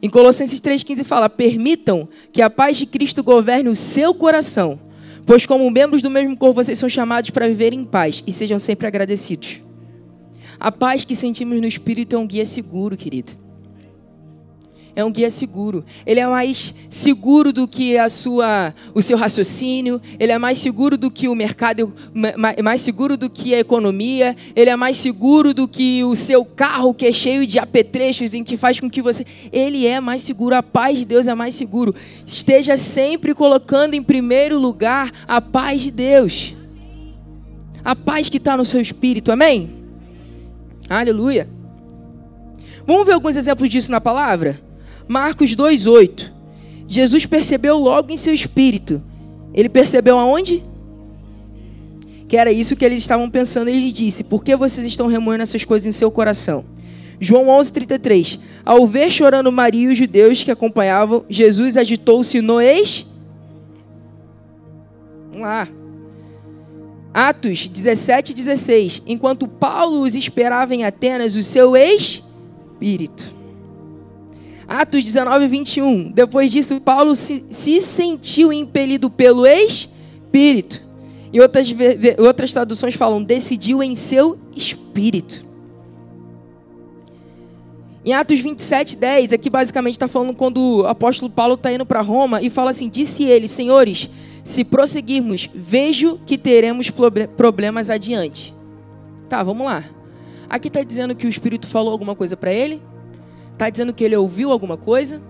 Em 0.00 0.08
Colossenses 0.08 0.60
3,15 0.60 1.02
fala: 1.02 1.28
Permitam 1.28 2.08
que 2.32 2.40
a 2.40 2.48
paz 2.48 2.76
de 2.76 2.86
Cristo 2.86 3.24
governe 3.24 3.68
o 3.70 3.74
seu 3.74 4.14
coração, 4.14 4.78
pois, 5.26 5.46
como 5.46 5.68
membros 5.68 6.00
do 6.00 6.08
mesmo 6.08 6.36
corpo, 6.36 6.62
vocês 6.62 6.78
são 6.78 6.88
chamados 6.88 7.30
para 7.30 7.48
viver 7.48 7.72
em 7.72 7.84
paz 7.84 8.22
e 8.24 8.30
sejam 8.30 8.56
sempre 8.56 8.86
agradecidos. 8.86 9.60
A 10.60 10.70
paz 10.70 11.04
que 11.04 11.16
sentimos 11.16 11.60
no 11.60 11.66
Espírito 11.66 12.14
é 12.14 12.18
um 12.20 12.26
guia 12.26 12.46
seguro, 12.46 12.96
querido 12.96 13.41
é 14.94 15.04
um 15.04 15.10
guia 15.10 15.30
seguro. 15.30 15.84
Ele 16.04 16.20
é 16.20 16.26
mais 16.26 16.74
seguro 16.90 17.52
do 17.52 17.66
que 17.66 17.96
a 17.96 18.10
sua, 18.10 18.74
o 18.94 19.00
seu 19.00 19.16
raciocínio. 19.16 20.00
Ele 20.18 20.32
é 20.32 20.38
mais 20.38 20.58
seguro 20.58 20.98
do 20.98 21.10
que 21.10 21.28
o 21.28 21.34
mercado, 21.34 21.94
mais 22.62 22.82
seguro 22.82 23.16
do 23.16 23.30
que 23.30 23.54
a 23.54 23.58
economia. 23.58 24.36
Ele 24.54 24.68
é 24.68 24.76
mais 24.76 24.98
seguro 24.98 25.54
do 25.54 25.66
que 25.66 26.04
o 26.04 26.14
seu 26.14 26.44
carro 26.44 26.92
que 26.92 27.06
é 27.06 27.12
cheio 27.12 27.46
de 27.46 27.58
apetrechos 27.58 28.34
em 28.34 28.44
que 28.44 28.56
faz 28.56 28.78
com 28.78 28.90
que 28.90 29.00
você. 29.00 29.24
Ele 29.50 29.86
é 29.86 29.98
mais 29.98 30.22
seguro. 30.22 30.54
A 30.54 30.62
paz 30.62 30.98
de 30.98 31.06
Deus 31.06 31.26
é 31.26 31.34
mais 31.34 31.54
seguro. 31.54 31.94
Esteja 32.26 32.76
sempre 32.76 33.34
colocando 33.34 33.94
em 33.94 34.02
primeiro 34.02 34.58
lugar 34.58 35.10
a 35.26 35.40
paz 35.40 35.80
de 35.80 35.90
Deus. 35.90 36.54
A 37.82 37.96
paz 37.96 38.28
que 38.28 38.36
está 38.36 38.58
no 38.58 38.64
seu 38.64 38.80
espírito. 38.80 39.32
Amém? 39.32 39.70
Aleluia. 40.88 41.48
Vamos 42.86 43.06
ver 43.06 43.12
alguns 43.12 43.36
exemplos 43.36 43.70
disso 43.70 43.90
na 43.90 44.00
palavra? 44.00 44.60
Marcos 45.08 45.54
2:8. 45.54 46.32
Jesus 46.86 47.26
percebeu 47.26 47.78
logo 47.78 48.12
em 48.12 48.16
seu 48.16 48.34
espírito. 48.34 49.02
Ele 49.54 49.68
percebeu 49.68 50.18
aonde? 50.18 50.62
Que 52.28 52.36
era 52.36 52.52
isso 52.52 52.76
que 52.76 52.84
eles 52.84 52.98
estavam 52.98 53.30
pensando. 53.30 53.68
Ele 53.68 53.92
disse: 53.92 54.24
Por 54.24 54.44
que 54.44 54.56
vocês 54.56 54.86
estão 54.86 55.06
remoendo 55.06 55.42
essas 55.42 55.64
coisas 55.64 55.86
em 55.86 55.92
seu 55.92 56.10
coração? 56.10 56.64
João 57.20 57.46
11:33. 57.46 58.38
Ao 58.64 58.86
ver 58.86 59.10
chorando 59.10 59.52
Maria 59.52 59.88
e 59.88 59.92
os 59.92 59.98
judeus 59.98 60.42
que 60.42 60.50
acompanhavam, 60.50 61.24
Jesus 61.28 61.76
agitou-se 61.76 62.40
no 62.40 62.60
ex. 62.60 63.06
Vamos 65.30 65.42
lá. 65.42 65.68
Atos 67.14 67.68
17:16. 67.68 69.02
Enquanto 69.06 69.46
Paulo 69.46 70.02
os 70.02 70.14
esperava 70.14 70.74
em 70.74 70.84
Atenas, 70.84 71.36
o 71.36 71.42
seu 71.42 71.76
ex-espírito 71.76 73.41
Atos 74.66 75.04
19, 75.04 75.46
21. 75.46 76.10
Depois 76.12 76.50
disso, 76.50 76.80
Paulo 76.80 77.14
se, 77.14 77.44
se 77.50 77.80
sentiu 77.80 78.52
impelido 78.52 79.10
pelo 79.10 79.46
Espírito. 79.46 80.82
E 81.32 81.40
outras, 81.40 81.68
outras 82.18 82.52
traduções 82.52 82.94
falam, 82.94 83.22
decidiu 83.22 83.82
em 83.82 83.94
seu 83.94 84.38
espírito. 84.54 85.46
Em 88.04 88.12
Atos 88.12 88.40
27, 88.40 88.96
10, 88.96 89.32
aqui 89.32 89.48
basicamente 89.48 89.94
está 89.94 90.08
falando 90.08 90.34
quando 90.34 90.58
o 90.58 90.86
apóstolo 90.86 91.30
Paulo 91.30 91.54
está 91.54 91.72
indo 91.72 91.86
para 91.86 92.00
Roma 92.00 92.42
e 92.42 92.50
fala 92.50 92.70
assim: 92.70 92.88
Disse 92.88 93.24
ele, 93.24 93.48
senhores, 93.48 94.10
se 94.44 94.64
prosseguirmos, 94.64 95.48
vejo 95.54 96.18
que 96.26 96.36
teremos 96.36 96.90
problemas 97.36 97.88
adiante. 97.88 98.52
Tá, 99.28 99.42
vamos 99.42 99.64
lá. 99.64 99.84
Aqui 100.50 100.68
está 100.68 100.82
dizendo 100.82 101.14
que 101.14 101.26
o 101.26 101.30
Espírito 101.30 101.66
falou 101.66 101.92
alguma 101.92 102.14
coisa 102.14 102.36
para 102.36 102.52
ele? 102.52 102.82
Está 103.52 103.70
dizendo 103.70 103.92
que 103.92 104.02
ele 104.02 104.16
ouviu 104.16 104.50
alguma 104.50 104.76
coisa? 104.76 105.20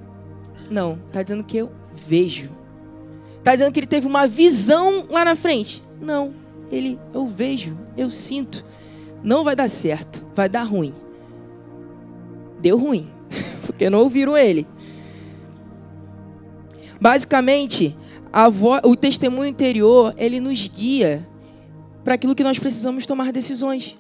Não, 0.71 0.99
está 1.07 1.23
dizendo 1.23 1.45
que 1.45 1.57
eu 1.57 1.71
vejo. 2.07 2.51
Está 3.39 3.53
dizendo 3.53 3.73
que 3.73 3.81
ele 3.81 3.87
teve 3.87 4.07
uma 4.07 4.27
visão 4.27 5.07
lá 5.11 5.25
na 5.25 5.37
frente? 5.37 5.83
Não, 6.01 6.33
ele, 6.71 6.99
eu 7.13 7.27
vejo, 7.27 7.77
eu 7.97 8.09
sinto. 8.09 8.65
Não 9.23 9.45
vai 9.45 9.55
dar 9.55 9.69
certo, 9.69 10.25
vai 10.35 10.49
dar 10.49 10.63
ruim. 10.63 10.95
Deu 12.61 12.79
ruim, 12.79 13.11
porque 13.67 13.91
não 13.91 14.01
ouviram 14.01 14.37
ele. 14.37 14.67
Basicamente, 17.01 17.97
o 18.85 18.97
testemunho 18.97 19.49
interior, 19.49 20.15
ele 20.17 20.41
nos 20.41 20.69
guia 20.69 21.29
para 22.05 22.15
aquilo 22.15 22.35
que 22.35 22.45
nós 22.45 22.59
precisamos 22.59 23.07
tomar 23.07 23.33
decisões. 23.33 23.99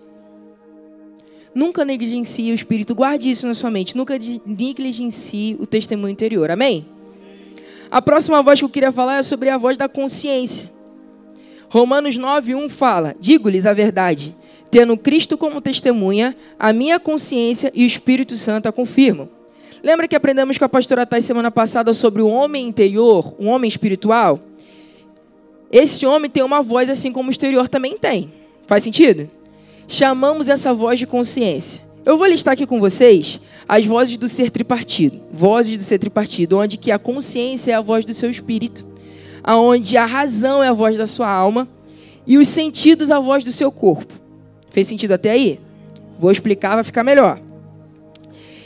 Nunca 1.54 1.84
negligencie 1.84 2.50
o 2.50 2.54
Espírito. 2.54 2.94
Guarde 2.94 3.30
isso 3.30 3.46
na 3.46 3.54
sua 3.54 3.70
mente. 3.70 3.96
Nunca 3.96 4.18
negligencie 4.46 5.56
o 5.60 5.66
testemunho 5.66 6.12
interior. 6.12 6.50
Amém? 6.50 6.86
A 7.90 8.00
próxima 8.00 8.42
voz 8.42 8.58
que 8.58 8.64
eu 8.64 8.70
queria 8.70 8.90
falar 8.90 9.18
é 9.18 9.22
sobre 9.22 9.50
a 9.50 9.58
voz 9.58 9.76
da 9.76 9.88
consciência. 9.88 10.70
Romanos 11.68 12.18
9:1 12.18 12.70
fala: 12.70 13.14
Digo-lhes 13.20 13.66
a 13.66 13.74
verdade, 13.74 14.34
tendo 14.70 14.96
Cristo 14.96 15.36
como 15.36 15.60
testemunha, 15.60 16.34
a 16.58 16.72
minha 16.72 16.98
consciência 16.98 17.70
e 17.74 17.84
o 17.84 17.86
Espírito 17.86 18.34
Santo 18.36 18.66
a 18.66 18.72
confirmam. 18.72 19.28
Lembra 19.82 20.08
que 20.08 20.16
aprendemos 20.16 20.56
com 20.56 20.64
a 20.64 20.68
pastora 20.68 21.04
Thais 21.04 21.24
semana 21.24 21.50
passada 21.50 21.92
sobre 21.92 22.22
o 22.22 22.28
homem 22.28 22.66
interior, 22.66 23.34
o 23.38 23.44
homem 23.46 23.68
espiritual? 23.68 24.40
Esse 25.70 26.06
homem 26.06 26.30
tem 26.30 26.42
uma 26.42 26.62
voz 26.62 26.88
assim 26.88 27.12
como 27.12 27.28
o 27.28 27.32
exterior 27.32 27.68
também 27.68 27.98
tem. 27.98 28.32
Faz 28.66 28.84
sentido? 28.84 29.28
Chamamos 29.92 30.48
essa 30.48 30.72
voz 30.72 30.98
de 30.98 31.06
consciência. 31.06 31.84
Eu 32.02 32.16
vou 32.16 32.26
listar 32.26 32.54
aqui 32.54 32.66
com 32.66 32.80
vocês 32.80 33.38
as 33.68 33.84
vozes 33.84 34.16
do 34.16 34.26
ser 34.26 34.48
tripartido. 34.48 35.20
Vozes 35.30 35.76
do 35.76 35.82
ser 35.82 35.98
tripartido, 35.98 36.56
onde 36.56 36.78
que 36.78 36.90
a 36.90 36.98
consciência 36.98 37.72
é 37.72 37.74
a 37.74 37.80
voz 37.82 38.02
do 38.02 38.14
seu 38.14 38.30
espírito, 38.30 38.86
aonde 39.44 39.98
a 39.98 40.06
razão 40.06 40.62
é 40.62 40.68
a 40.68 40.72
voz 40.72 40.96
da 40.96 41.06
sua 41.06 41.30
alma 41.30 41.68
e 42.26 42.38
os 42.38 42.48
sentidos 42.48 43.10
a 43.10 43.20
voz 43.20 43.44
do 43.44 43.52
seu 43.52 43.70
corpo. 43.70 44.14
Fez 44.70 44.88
sentido 44.88 45.12
até 45.12 45.32
aí? 45.32 45.60
Vou 46.18 46.32
explicar, 46.32 46.76
vai 46.76 46.84
ficar 46.84 47.04
melhor. 47.04 47.38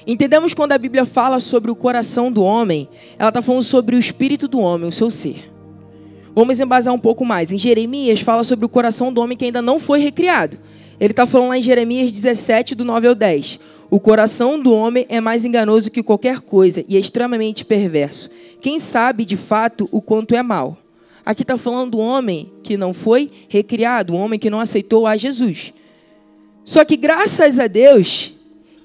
Entendemos 0.07 0.55
quando 0.55 0.75
a 0.75 0.79
Bíblia 0.79 1.05
fala 1.05 1.41
sobre 1.41 1.73
o 1.73 1.75
coração 1.75 2.31
do 2.31 2.45
homem, 2.45 2.89
ela 3.19 3.31
está 3.31 3.43
falando 3.43 3.65
sobre 3.65 3.97
o 3.97 3.99
espírito 3.99 4.47
do 4.47 4.61
homem, 4.61 4.89
o 4.89 4.93
seu 4.93 5.11
ser. 5.11 5.53
Vamos 6.37 6.61
embasar 6.61 6.95
um 6.95 7.01
pouco 7.01 7.25
mais. 7.25 7.51
Em 7.51 7.59
Jeremias 7.59 8.21
fala 8.21 8.45
sobre 8.45 8.65
o 8.65 8.69
coração 8.69 9.13
do 9.13 9.21
homem 9.21 9.37
que 9.37 9.45
ainda 9.45 9.61
não 9.61 9.81
foi 9.81 9.99
recriado. 9.99 10.57
Ele 10.99 11.13
está 11.13 11.27
falando 11.27 11.51
lá 11.51 11.59
em 11.59 11.63
Jeremias 11.63 12.11
17, 12.13 12.75
do 12.75 12.85
9 12.85 13.09
ao 13.09 13.15
10. 13.15 13.61
O 13.91 14.01
coração 14.01 14.61
do 14.61 14.73
homem 14.73 15.07
é 15.09 15.21
mais 15.21 15.45
enganoso 15.45 15.91
que 15.91 16.03
qualquer 16.03 16.41
coisa 16.41 16.85
e 16.89 16.97
é 16.97 17.01
extremamente 17.01 17.65
perverso. 17.65 18.29
Quem 18.61 18.81
sabe 18.81 19.25
de 19.25 19.37
fato 19.37 19.89
o 19.93 20.01
quanto 20.01 20.35
é 20.35 20.43
mal? 20.43 20.77
Aqui 21.25 21.43
está 21.43 21.57
falando 21.57 21.93
do 21.93 21.99
homem 21.99 22.53
que 22.63 22.77
não 22.77 22.93
foi 22.93 23.31
recriado, 23.49 24.15
o 24.15 24.17
homem 24.17 24.39
que 24.39 24.51
não 24.51 24.61
aceitou 24.61 25.07
a 25.07 25.17
Jesus. 25.17 25.73
Só 26.65 26.85
que 26.85 26.97
graças 26.97 27.59
a 27.59 27.67
Deus, 27.67 28.36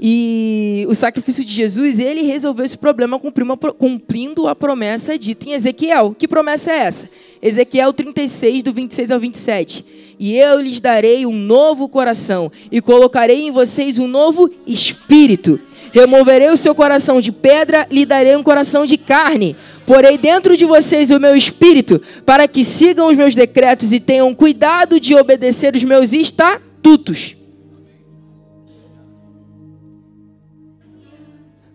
e 0.03 0.83
o 0.89 0.95
sacrifício 0.95 1.45
de 1.45 1.53
Jesus, 1.53 1.99
ele 1.99 2.23
resolveu 2.23 2.65
esse 2.65 2.75
problema 2.77 3.19
cumprindo 3.19 4.47
a 4.47 4.55
promessa 4.55 5.15
dita 5.15 5.47
em 5.47 5.53
Ezequiel. 5.53 6.15
Que 6.17 6.27
promessa 6.27 6.71
é 6.71 6.77
essa? 6.77 7.09
Ezequiel 7.39 7.93
36, 7.93 8.63
do 8.63 8.73
26 8.73 9.11
ao 9.11 9.19
27. 9.19 9.85
E 10.19 10.35
eu 10.35 10.59
lhes 10.59 10.81
darei 10.81 11.23
um 11.27 11.33
novo 11.33 11.87
coração, 11.87 12.51
e 12.71 12.81
colocarei 12.81 13.43
em 13.43 13.51
vocês 13.51 13.99
um 13.99 14.07
novo 14.07 14.49
espírito. 14.65 15.59
Removerei 15.93 16.49
o 16.49 16.57
seu 16.57 16.73
coração 16.73 17.21
de 17.21 17.31
pedra, 17.31 17.85
lhe 17.91 18.03
darei 18.03 18.35
um 18.35 18.41
coração 18.41 18.87
de 18.87 18.97
carne. 18.97 19.55
Porei 19.85 20.17
dentro 20.17 20.57
de 20.57 20.65
vocês 20.65 21.11
o 21.11 21.19
meu 21.19 21.35
espírito, 21.35 22.01
para 22.25 22.47
que 22.47 22.65
sigam 22.65 23.07
os 23.09 23.15
meus 23.15 23.35
decretos 23.35 23.93
e 23.93 23.99
tenham 23.99 24.33
cuidado 24.33 24.99
de 24.99 25.13
obedecer 25.13 25.75
os 25.75 25.83
meus 25.83 26.11
estatutos. 26.11 27.35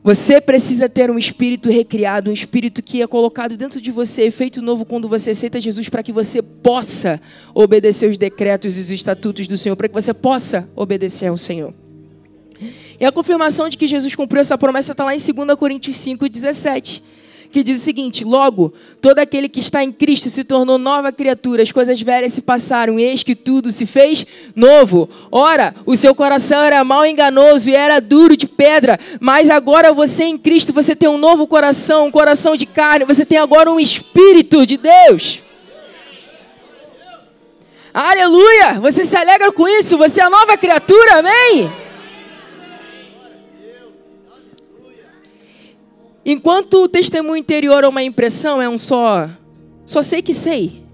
Você 0.06 0.40
precisa 0.40 0.88
ter 0.88 1.10
um 1.10 1.18
espírito 1.18 1.68
recriado, 1.68 2.30
um 2.30 2.32
espírito 2.32 2.80
que 2.80 3.02
é 3.02 3.06
colocado 3.08 3.56
dentro 3.56 3.80
de 3.80 3.90
você, 3.90 4.30
feito 4.30 4.62
novo 4.62 4.84
quando 4.84 5.08
você 5.08 5.32
aceita 5.32 5.60
Jesus, 5.60 5.88
para 5.88 6.00
que 6.00 6.12
você 6.12 6.40
possa 6.40 7.20
obedecer 7.52 8.08
os 8.08 8.16
decretos 8.16 8.78
e 8.78 8.80
os 8.82 8.88
estatutos 8.92 9.48
do 9.48 9.58
Senhor, 9.58 9.74
para 9.74 9.88
que 9.88 9.94
você 9.94 10.14
possa 10.14 10.70
obedecer 10.76 11.26
ao 11.26 11.36
Senhor. 11.36 11.74
E 13.00 13.04
a 13.04 13.10
confirmação 13.10 13.68
de 13.68 13.76
que 13.76 13.88
Jesus 13.88 14.14
cumpriu 14.14 14.42
essa 14.42 14.56
promessa 14.56 14.92
está 14.92 15.04
lá 15.04 15.12
em 15.12 15.18
2 15.18 15.58
Coríntios 15.58 15.96
5, 15.96 16.28
17 16.28 17.02
que 17.56 17.64
diz 17.64 17.80
o 17.80 17.84
seguinte: 17.84 18.22
Logo, 18.22 18.74
todo 19.00 19.18
aquele 19.18 19.48
que 19.48 19.60
está 19.60 19.82
em 19.82 19.90
Cristo 19.90 20.28
se 20.28 20.44
tornou 20.44 20.76
nova 20.76 21.10
criatura, 21.10 21.62
as 21.62 21.72
coisas 21.72 21.98
velhas 22.02 22.34
se 22.34 22.42
passaram, 22.42 22.98
eis 22.98 23.22
que 23.22 23.34
tudo 23.34 23.72
se 23.72 23.86
fez 23.86 24.26
novo. 24.54 25.08
Ora, 25.32 25.74
o 25.86 25.96
seu 25.96 26.14
coração 26.14 26.62
era 26.62 26.84
mal 26.84 27.06
enganoso 27.06 27.70
e 27.70 27.74
era 27.74 27.98
duro 27.98 28.36
de 28.36 28.46
pedra, 28.46 29.00
mas 29.18 29.48
agora 29.48 29.90
você 29.90 30.24
em 30.24 30.36
Cristo, 30.36 30.70
você 30.70 30.94
tem 30.94 31.08
um 31.08 31.16
novo 31.16 31.46
coração, 31.46 32.06
um 32.06 32.10
coração 32.10 32.54
de 32.56 32.66
carne, 32.66 33.06
você 33.06 33.24
tem 33.24 33.38
agora 33.38 33.70
um 33.70 33.80
espírito 33.80 34.66
de 34.66 34.76
Deus. 34.76 35.42
Aleluia! 37.94 38.74
Você 38.80 39.06
se 39.06 39.16
alegra 39.16 39.50
com 39.50 39.66
isso, 39.66 39.96
você 39.96 40.20
é 40.20 40.28
nova 40.28 40.58
criatura, 40.58 41.20
amém? 41.20 41.85
Enquanto 46.28 46.82
o 46.82 46.88
testemunho 46.88 47.36
interior 47.36 47.84
é 47.84 47.88
uma 47.88 48.02
impressão, 48.02 48.60
é 48.60 48.68
um 48.68 48.76
só. 48.76 49.30
Só 49.84 50.02
sei 50.02 50.20
que 50.20 50.34
sei. 50.34 50.84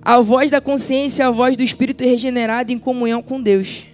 A 0.00 0.20
voz 0.20 0.52
da 0.52 0.60
consciência 0.60 1.24
é 1.24 1.26
a 1.26 1.30
voz 1.30 1.56
do 1.56 1.64
espírito 1.64 2.04
regenerado 2.04 2.72
em 2.72 2.78
comunhão 2.78 3.20
com 3.20 3.42
Deus. 3.42 3.88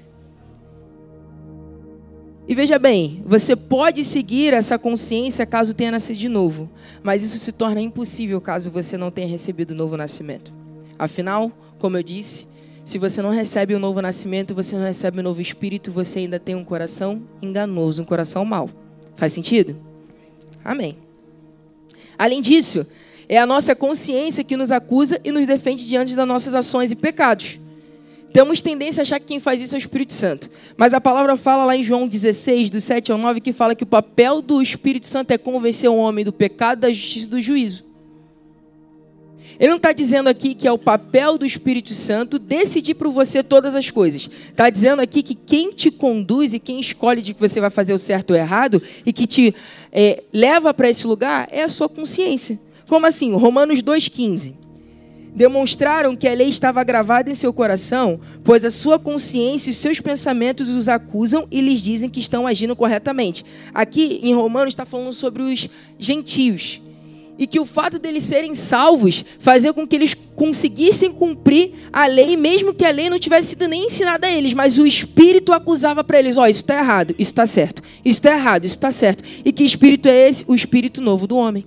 E 2.46 2.54
veja 2.54 2.78
bem, 2.78 3.22
você 3.24 3.56
pode 3.56 4.04
seguir 4.04 4.52
essa 4.52 4.78
consciência 4.78 5.46
caso 5.46 5.72
tenha 5.72 5.92
nascido 5.92 6.18
de 6.18 6.28
novo, 6.28 6.68
mas 7.02 7.24
isso 7.24 7.38
se 7.38 7.50
torna 7.50 7.80
impossível 7.80 8.38
caso 8.42 8.70
você 8.70 8.98
não 8.98 9.10
tenha 9.10 9.26
recebido 9.26 9.70
o 9.70 9.74
novo 9.74 9.96
nascimento. 9.96 10.52
Afinal, 10.98 11.50
como 11.78 11.96
eu 11.96 12.02
disse, 12.02 12.46
se 12.84 12.98
você 12.98 13.22
não 13.22 13.30
recebe 13.30 13.74
o 13.74 13.78
novo 13.78 14.02
nascimento, 14.02 14.54
você 14.54 14.76
não 14.76 14.84
recebe 14.84 15.20
o 15.20 15.22
novo 15.22 15.40
espírito, 15.40 15.90
você 15.90 16.18
ainda 16.18 16.38
tem 16.38 16.54
um 16.54 16.62
coração 16.62 17.22
enganoso, 17.40 18.02
um 18.02 18.04
coração 18.04 18.44
mau. 18.44 18.83
Faz 19.16 19.32
sentido? 19.32 19.76
Amém. 20.64 20.96
Além 22.18 22.40
disso, 22.40 22.86
é 23.28 23.38
a 23.38 23.46
nossa 23.46 23.74
consciência 23.74 24.44
que 24.44 24.56
nos 24.56 24.70
acusa 24.70 25.20
e 25.24 25.30
nos 25.30 25.46
defende 25.46 25.86
diante 25.86 26.14
das 26.14 26.26
nossas 26.26 26.54
ações 26.54 26.92
e 26.92 26.96
pecados. 26.96 27.58
Temos 28.32 28.60
tendência 28.60 29.00
a 29.00 29.02
achar 29.02 29.20
que 29.20 29.26
quem 29.26 29.38
faz 29.38 29.60
isso 29.60 29.76
é 29.76 29.78
o 29.78 29.78
Espírito 29.78 30.12
Santo. 30.12 30.50
Mas 30.76 30.92
a 30.92 31.00
palavra 31.00 31.36
fala 31.36 31.64
lá 31.64 31.76
em 31.76 31.84
João 31.84 32.08
16, 32.08 32.68
do 32.68 32.80
7 32.80 33.12
ao 33.12 33.18
9, 33.18 33.40
que 33.40 33.52
fala 33.52 33.76
que 33.76 33.84
o 33.84 33.86
papel 33.86 34.42
do 34.42 34.60
Espírito 34.60 35.06
Santo 35.06 35.30
é 35.30 35.38
convencer 35.38 35.88
o 35.88 35.94
homem 35.96 36.24
do 36.24 36.32
pecado, 36.32 36.80
da 36.80 36.92
justiça 36.92 37.26
e 37.26 37.30
do 37.30 37.40
juízo. 37.40 37.84
Ele 39.58 39.70
não 39.70 39.76
está 39.76 39.92
dizendo 39.92 40.28
aqui 40.28 40.54
que 40.54 40.66
é 40.66 40.72
o 40.72 40.78
papel 40.78 41.38
do 41.38 41.46
Espírito 41.46 41.94
Santo 41.94 42.38
decidir 42.38 42.94
por 42.94 43.10
você 43.10 43.42
todas 43.42 43.76
as 43.76 43.90
coisas. 43.90 44.28
Está 44.48 44.68
dizendo 44.68 45.00
aqui 45.00 45.22
que 45.22 45.34
quem 45.34 45.70
te 45.70 45.90
conduz 45.90 46.54
e 46.54 46.58
quem 46.58 46.80
escolhe 46.80 47.22
de 47.22 47.34
que 47.34 47.40
você 47.40 47.60
vai 47.60 47.70
fazer 47.70 47.92
o 47.92 47.98
certo 47.98 48.30
ou 48.30 48.36
errado 48.36 48.82
e 49.06 49.12
que 49.12 49.26
te 49.26 49.54
é, 49.92 50.24
leva 50.32 50.74
para 50.74 50.90
esse 50.90 51.06
lugar 51.06 51.48
é 51.50 51.62
a 51.62 51.68
sua 51.68 51.88
consciência. 51.88 52.58
Como 52.88 53.06
assim? 53.06 53.32
Romanos 53.34 53.82
2,15. 53.82 54.54
Demonstraram 55.34 56.14
que 56.14 56.28
a 56.28 56.34
lei 56.34 56.48
estava 56.48 56.84
gravada 56.84 57.28
em 57.28 57.34
seu 57.34 57.52
coração, 57.52 58.20
pois 58.44 58.64
a 58.64 58.70
sua 58.70 59.00
consciência 59.00 59.70
e 59.70 59.72
os 59.72 59.78
seus 59.78 60.00
pensamentos 60.00 60.70
os 60.70 60.88
acusam 60.88 61.48
e 61.50 61.60
lhes 61.60 61.80
dizem 61.80 62.08
que 62.08 62.20
estão 62.20 62.46
agindo 62.46 62.76
corretamente. 62.76 63.44
Aqui 63.74 64.20
em 64.22 64.32
Romanos 64.32 64.74
está 64.74 64.86
falando 64.86 65.12
sobre 65.12 65.42
os 65.42 65.68
gentios 65.98 66.80
e 67.38 67.46
que 67.46 67.60
o 67.60 67.66
fato 67.66 67.98
deles 67.98 68.22
serem 68.24 68.54
salvos 68.54 69.24
fazia 69.38 69.72
com 69.72 69.86
que 69.86 69.96
eles 69.96 70.14
conseguissem 70.34 71.12
cumprir 71.12 71.72
a 71.92 72.06
lei, 72.06 72.36
mesmo 72.36 72.74
que 72.74 72.84
a 72.84 72.90
lei 72.90 73.08
não 73.08 73.18
tivesse 73.18 73.50
sido 73.50 73.68
nem 73.68 73.86
ensinada 73.86 74.26
a 74.26 74.30
eles, 74.30 74.52
mas 74.52 74.78
o 74.78 74.86
Espírito 74.86 75.52
acusava 75.52 76.04
para 76.04 76.18
eles: 76.18 76.36
ó, 76.36 76.42
oh, 76.42 76.46
isso 76.46 76.60
está 76.60 76.78
errado, 76.78 77.14
isso 77.18 77.30
está 77.30 77.46
certo, 77.46 77.82
isso 78.04 78.18
está 78.18 78.32
errado, 78.32 78.64
isso 78.64 78.76
está 78.76 78.92
certo. 78.92 79.24
E 79.44 79.52
que 79.52 79.64
Espírito 79.64 80.08
é 80.08 80.28
esse? 80.28 80.44
O 80.46 80.54
Espírito 80.54 81.00
novo 81.00 81.26
do 81.26 81.36
homem. 81.36 81.64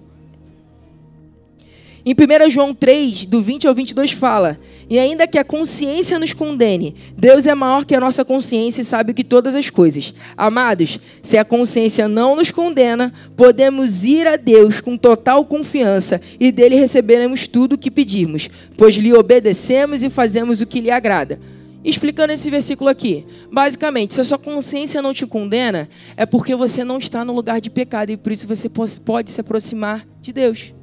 Em 2.07 2.13
1 2.13 2.49
João 2.49 2.73
3, 2.73 3.25
do 3.25 3.41
20 3.41 3.67
ao 3.67 3.75
22, 3.75 4.13
fala: 4.13 4.57
E 4.89 4.97
ainda 4.97 5.27
que 5.27 5.37
a 5.37 5.43
consciência 5.43 6.17
nos 6.17 6.33
condene, 6.33 6.95
Deus 7.17 7.45
é 7.45 7.53
maior 7.53 7.83
que 7.83 7.93
a 7.93 7.99
nossa 7.99 8.23
consciência 8.23 8.81
e 8.81 8.85
sabe 8.85 9.13
que 9.13 9.25
todas 9.25 9.53
as 9.55 9.69
coisas. 9.69 10.13
Amados, 10.37 11.01
se 11.21 11.37
a 11.37 11.43
consciência 11.43 12.07
não 12.07 12.37
nos 12.37 12.49
condena, 12.49 13.13
podemos 13.35 14.05
ir 14.05 14.25
a 14.25 14.37
Deus 14.37 14.79
com 14.79 14.95
total 14.95 15.43
confiança 15.43 16.21
e 16.39 16.49
dele 16.49 16.77
receberemos 16.77 17.45
tudo 17.45 17.73
o 17.73 17.77
que 17.77 17.91
pedimos, 17.91 18.49
pois 18.77 18.95
lhe 18.95 19.13
obedecemos 19.13 20.01
e 20.01 20.09
fazemos 20.09 20.61
o 20.61 20.65
que 20.65 20.79
lhe 20.79 20.89
agrada. 20.89 21.41
Explicando 21.83 22.31
esse 22.31 22.49
versículo 22.49 22.89
aqui, 22.89 23.25
basicamente, 23.51 24.13
se 24.13 24.21
a 24.21 24.23
sua 24.23 24.37
consciência 24.37 25.01
não 25.01 25.13
te 25.13 25.27
condena, 25.27 25.89
é 26.15 26.25
porque 26.25 26.55
você 26.55 26.85
não 26.85 26.99
está 26.99 27.25
no 27.25 27.33
lugar 27.33 27.59
de 27.59 27.69
pecado 27.69 28.11
e 28.11 28.15
por 28.15 28.31
isso 28.31 28.47
você 28.47 28.69
pode 29.03 29.29
se 29.29 29.41
aproximar 29.41 30.07
de 30.21 30.31
Deus. 30.31 30.73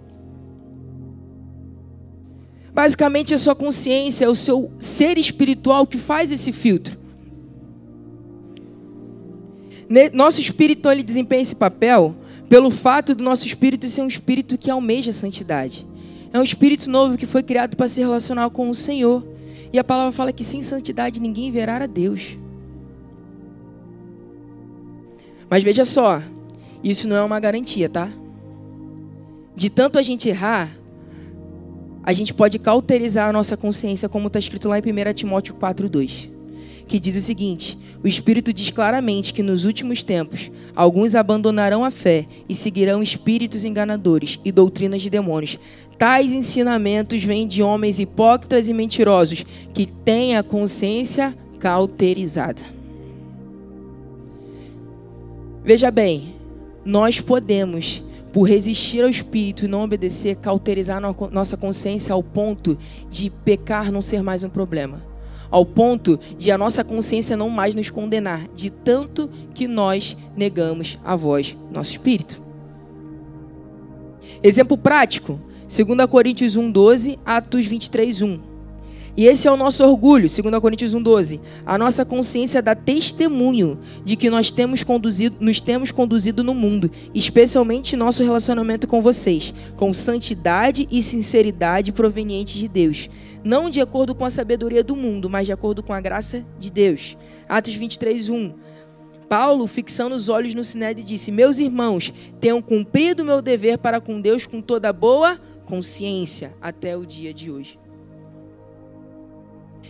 Basicamente, 2.74 3.32
a 3.32 3.38
sua 3.38 3.54
consciência, 3.54 4.24
é 4.24 4.28
o 4.28 4.34
seu 4.34 4.70
ser 4.80 5.16
espiritual 5.16 5.86
que 5.86 5.96
faz 5.96 6.32
esse 6.32 6.50
filtro. 6.50 6.98
Nosso 10.12 10.40
espírito 10.40 10.90
ele 10.90 11.02
desempenha 11.02 11.42
esse 11.42 11.54
papel 11.54 12.16
pelo 12.48 12.70
fato 12.70 13.14
do 13.14 13.22
nosso 13.22 13.46
espírito 13.46 13.86
ser 13.86 14.02
um 14.02 14.08
espírito 14.08 14.58
que 14.58 14.70
almeja 14.70 15.10
a 15.10 15.12
santidade. 15.12 15.86
É 16.32 16.38
um 16.38 16.42
espírito 16.42 16.90
novo 16.90 17.16
que 17.16 17.26
foi 17.26 17.42
criado 17.42 17.76
para 17.76 17.86
se 17.86 18.00
relacionar 18.00 18.50
com 18.50 18.68
o 18.68 18.74
Senhor. 18.74 19.24
E 19.72 19.78
a 19.78 19.84
palavra 19.84 20.10
fala 20.10 20.32
que 20.32 20.42
sem 20.42 20.62
santidade 20.62 21.20
ninguém 21.20 21.50
verá 21.52 21.82
a 21.82 21.86
Deus. 21.86 22.36
Mas 25.48 25.62
veja 25.62 25.84
só, 25.84 26.20
isso 26.82 27.08
não 27.08 27.16
é 27.16 27.22
uma 27.22 27.38
garantia, 27.38 27.88
tá? 27.88 28.10
De 29.54 29.70
tanto 29.70 29.98
a 29.98 30.02
gente 30.02 30.28
errar, 30.28 30.76
a 32.04 32.12
gente 32.12 32.34
pode 32.34 32.58
cauterizar 32.58 33.28
a 33.28 33.32
nossa 33.32 33.56
consciência, 33.56 34.08
como 34.08 34.26
está 34.26 34.38
escrito 34.38 34.68
lá 34.68 34.78
em 34.78 34.82
1 34.82 35.14
Timóteo 35.14 35.54
4,2. 35.54 36.30
que 36.86 37.00
diz 37.00 37.16
o 37.16 37.20
seguinte: 37.20 37.78
O 38.02 38.06
Espírito 38.06 38.52
diz 38.52 38.70
claramente 38.70 39.32
que 39.32 39.42
nos 39.42 39.64
últimos 39.64 40.04
tempos 40.04 40.50
alguns 40.76 41.14
abandonarão 41.14 41.82
a 41.82 41.90
fé 41.90 42.26
e 42.46 42.54
seguirão 42.54 43.02
espíritos 43.02 43.64
enganadores 43.64 44.38
e 44.44 44.52
doutrinas 44.52 45.00
de 45.00 45.08
demônios. 45.08 45.58
Tais 45.98 46.32
ensinamentos 46.32 47.22
vêm 47.24 47.46
de 47.46 47.62
homens 47.62 47.98
hipócritas 47.98 48.68
e 48.68 48.74
mentirosos 48.74 49.46
que 49.72 49.86
têm 49.86 50.36
a 50.36 50.42
consciência 50.42 51.34
cauterizada. 51.58 52.60
Veja 55.64 55.90
bem, 55.90 56.34
nós 56.84 57.18
podemos 57.18 58.02
por 58.34 58.48
resistir 58.48 59.00
ao 59.00 59.08
Espírito 59.08 59.64
e 59.64 59.68
não 59.68 59.84
obedecer, 59.84 60.34
cauterizar 60.34 61.00
nossa 61.30 61.56
consciência 61.56 62.12
ao 62.12 62.20
ponto 62.20 62.76
de 63.08 63.30
pecar 63.30 63.92
não 63.92 64.02
ser 64.02 64.24
mais 64.24 64.42
um 64.42 64.48
problema. 64.48 65.00
Ao 65.48 65.64
ponto 65.64 66.18
de 66.36 66.50
a 66.50 66.58
nossa 66.58 66.82
consciência 66.82 67.36
não 67.36 67.48
mais 67.48 67.76
nos 67.76 67.90
condenar, 67.90 68.48
de 68.52 68.70
tanto 68.70 69.30
que 69.54 69.68
nós 69.68 70.16
negamos 70.36 70.98
a 71.04 71.14
voz 71.14 71.56
nosso 71.70 71.92
Espírito. 71.92 72.42
Exemplo 74.42 74.76
prático, 74.76 75.40
2 75.68 76.10
Coríntios 76.10 76.56
1,12, 76.56 77.16
Atos 77.24 77.64
23, 77.66 78.20
1. 78.20 78.53
E 79.16 79.26
esse 79.26 79.46
é 79.46 79.50
o 79.50 79.56
nosso 79.56 79.84
orgulho, 79.84 80.28
2 80.28 80.58
Coríntios 80.60 80.92
1,12. 80.92 81.40
A 81.64 81.78
nossa 81.78 82.04
consciência 82.04 82.60
dá 82.60 82.74
testemunho 82.74 83.78
de 84.04 84.16
que 84.16 84.28
nós 84.28 84.50
temos 84.50 84.82
conduzido, 84.82 85.36
nos 85.38 85.60
temos 85.60 85.92
conduzido 85.92 86.42
no 86.42 86.52
mundo, 86.52 86.90
especialmente 87.14 87.96
nosso 87.96 88.24
relacionamento 88.24 88.88
com 88.88 89.00
vocês, 89.00 89.54
com 89.76 89.94
santidade 89.94 90.88
e 90.90 91.00
sinceridade 91.00 91.92
provenientes 91.92 92.54
de 92.54 92.66
Deus. 92.66 93.08
Não 93.44 93.70
de 93.70 93.80
acordo 93.80 94.16
com 94.16 94.24
a 94.24 94.30
sabedoria 94.30 94.82
do 94.82 94.96
mundo, 94.96 95.30
mas 95.30 95.46
de 95.46 95.52
acordo 95.52 95.80
com 95.80 95.92
a 95.92 96.00
graça 96.00 96.44
de 96.58 96.72
Deus. 96.72 97.16
Atos 97.48 97.74
23, 97.74 98.28
1. 98.28 98.52
Paulo, 99.28 99.66
fixando 99.68 100.14
os 100.14 100.28
olhos 100.28 100.54
no 100.54 100.64
Sinédrio, 100.64 101.06
disse: 101.06 101.30
Meus 101.30 101.58
irmãos, 101.60 102.12
tenham 102.40 102.60
cumprido 102.60 103.24
meu 103.24 103.40
dever 103.40 103.78
para 103.78 104.00
com 104.00 104.20
Deus 104.20 104.46
com 104.46 104.60
toda 104.60 104.92
boa 104.92 105.38
consciência 105.66 106.54
até 106.60 106.96
o 106.96 107.06
dia 107.06 107.32
de 107.32 107.50
hoje. 107.50 107.83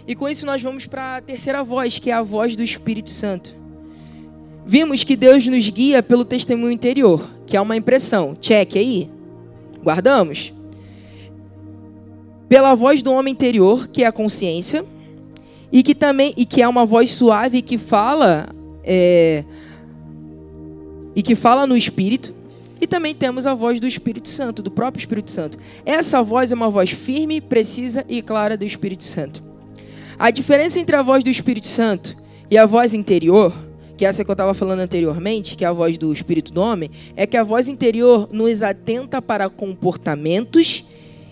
E 0.06 0.14
com 0.14 0.28
isso 0.28 0.44
nós 0.44 0.62
vamos 0.62 0.86
para 0.86 1.16
a 1.16 1.20
terceira 1.20 1.62
voz, 1.62 1.98
que 1.98 2.10
é 2.10 2.12
a 2.12 2.22
voz 2.22 2.54
do 2.54 2.62
Espírito 2.62 3.10
Santo. 3.10 3.56
Vimos 4.66 5.04
que 5.04 5.16
Deus 5.16 5.46
nos 5.46 5.68
guia 5.68 6.02
pelo 6.02 6.24
testemunho 6.24 6.72
interior, 6.72 7.30
que 7.46 7.56
é 7.56 7.60
uma 7.60 7.76
impressão. 7.76 8.34
Check 8.38 8.76
aí. 8.76 9.10
Guardamos. 9.82 10.52
Pela 12.48 12.74
voz 12.74 13.02
do 13.02 13.12
homem 13.12 13.32
interior, 13.32 13.88
que 13.88 14.02
é 14.02 14.06
a 14.06 14.12
consciência, 14.12 14.84
e 15.72 15.82
que 15.82 15.94
também 15.94 16.32
e 16.36 16.44
que 16.44 16.62
é 16.62 16.68
uma 16.68 16.86
voz 16.86 17.10
suave 17.10 17.60
que 17.60 17.76
fala 17.76 18.48
é, 18.82 19.44
e 21.16 21.22
que 21.22 21.34
fala 21.34 21.66
no 21.66 21.76
Espírito. 21.76 22.34
E 22.80 22.86
também 22.86 23.14
temos 23.14 23.46
a 23.46 23.54
voz 23.54 23.80
do 23.80 23.86
Espírito 23.86 24.28
Santo, 24.28 24.62
do 24.62 24.70
próprio 24.70 25.00
Espírito 25.00 25.30
Santo. 25.30 25.58
Essa 25.84 26.22
voz 26.22 26.52
é 26.52 26.54
uma 26.54 26.68
voz 26.68 26.90
firme, 26.90 27.40
precisa 27.40 28.04
e 28.08 28.20
clara 28.20 28.56
do 28.56 28.64
Espírito 28.64 29.04
Santo. 29.04 29.53
A 30.18 30.30
diferença 30.30 30.78
entre 30.78 30.94
a 30.94 31.02
voz 31.02 31.24
do 31.24 31.30
Espírito 31.30 31.66
Santo 31.66 32.16
e 32.50 32.56
a 32.56 32.66
voz 32.66 32.94
interior, 32.94 33.52
que 33.96 34.04
é 34.04 34.08
essa 34.08 34.24
que 34.24 34.30
eu 34.30 34.34
estava 34.34 34.54
falando 34.54 34.80
anteriormente, 34.80 35.56
que 35.56 35.64
é 35.64 35.68
a 35.68 35.72
voz 35.72 35.98
do 35.98 36.12
Espírito 36.12 36.52
do 36.52 36.60
homem, 36.60 36.90
é 37.16 37.26
que 37.26 37.36
a 37.36 37.44
voz 37.44 37.68
interior 37.68 38.28
nos 38.32 38.62
atenta 38.62 39.20
para 39.20 39.50
comportamentos 39.50 40.84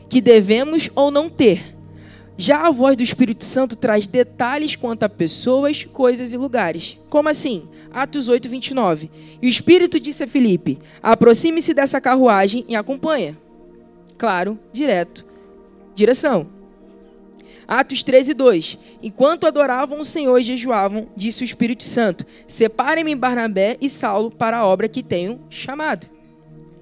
que 0.09 0.21
devemos 0.21 0.91
ou 0.95 1.11
não 1.11 1.29
ter. 1.29 1.77
Já 2.37 2.67
a 2.67 2.71
voz 2.71 2.97
do 2.97 3.03
Espírito 3.03 3.45
Santo 3.45 3.77
traz 3.77 4.07
detalhes 4.07 4.75
quanto 4.75 5.05
a 5.05 5.09
pessoas, 5.09 5.85
coisas 5.85 6.33
e 6.33 6.37
lugares. 6.37 6.99
Como 7.09 7.29
assim? 7.29 7.69
Atos 7.93 8.29
8, 8.29 8.49
29. 8.49 9.11
E 9.41 9.47
o 9.47 9.51
Espírito 9.51 10.01
disse 10.01 10.25
a 10.25 10.27
Filipe: 10.27 10.79
aproxime-se 11.03 11.75
dessa 11.75 12.01
carruagem 12.01 12.65
e 12.69 12.75
acompanha. 12.75 13.39
Claro, 14.17 14.59
direto. 14.73 15.25
Direção. 15.95 16.62
Atos 17.67 18.03
13, 18.03 18.35
2. 18.35 18.79
Enquanto 19.03 19.47
adoravam 19.47 20.01
o 20.01 20.05
Senhor 20.05 20.39
e 20.39 20.43
jejuavam, 20.43 21.09
disse 21.17 21.43
o 21.43 21.45
Espírito 21.45 21.85
Santo: 21.85 22.27
Separem-me 22.47 23.15
Barnabé 23.15 23.77
e 23.81 23.89
Saulo 23.89 24.31
para 24.31 24.59
a 24.59 24.67
obra 24.67 24.89
que 24.89 25.03
tenho 25.03 25.41
chamado. 25.49 26.07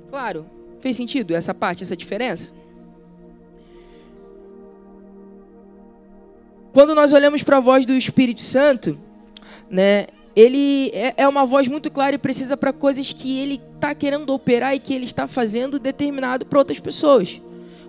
Claro, 0.09 0.47
fez 0.81 0.97
sentido 0.97 1.35
essa 1.35 1.55
parte, 1.55 1.83
essa 1.83 1.97
diferença? 1.97 2.53
Quando 6.73 6.95
nós 6.95 7.13
olhamos 7.13 7.43
para 7.43 7.57
a 7.57 7.61
voz 7.61 7.85
do 7.85 7.93
Espírito 7.93 8.43
Santo, 8.43 8.99
né, 9.69 10.07
ele 10.37 10.91
é, 10.95 11.15
é 11.17 11.29
uma 11.29 11.45
voz 11.45 11.67
muito 11.67 11.91
clara 11.91 12.15
e 12.15 12.19
precisa 12.19 12.57
para 12.57 12.73
coisas 12.73 13.13
que 13.13 13.39
ele 13.39 13.61
está 13.75 13.95
querendo 13.95 14.33
operar 14.33 14.75
e 14.75 14.79
que 14.79 14.95
ele 14.95 15.05
está 15.05 15.27
fazendo 15.27 15.79
determinado 15.79 16.47
para 16.47 16.59
outras 16.59 16.79
pessoas 16.79 17.41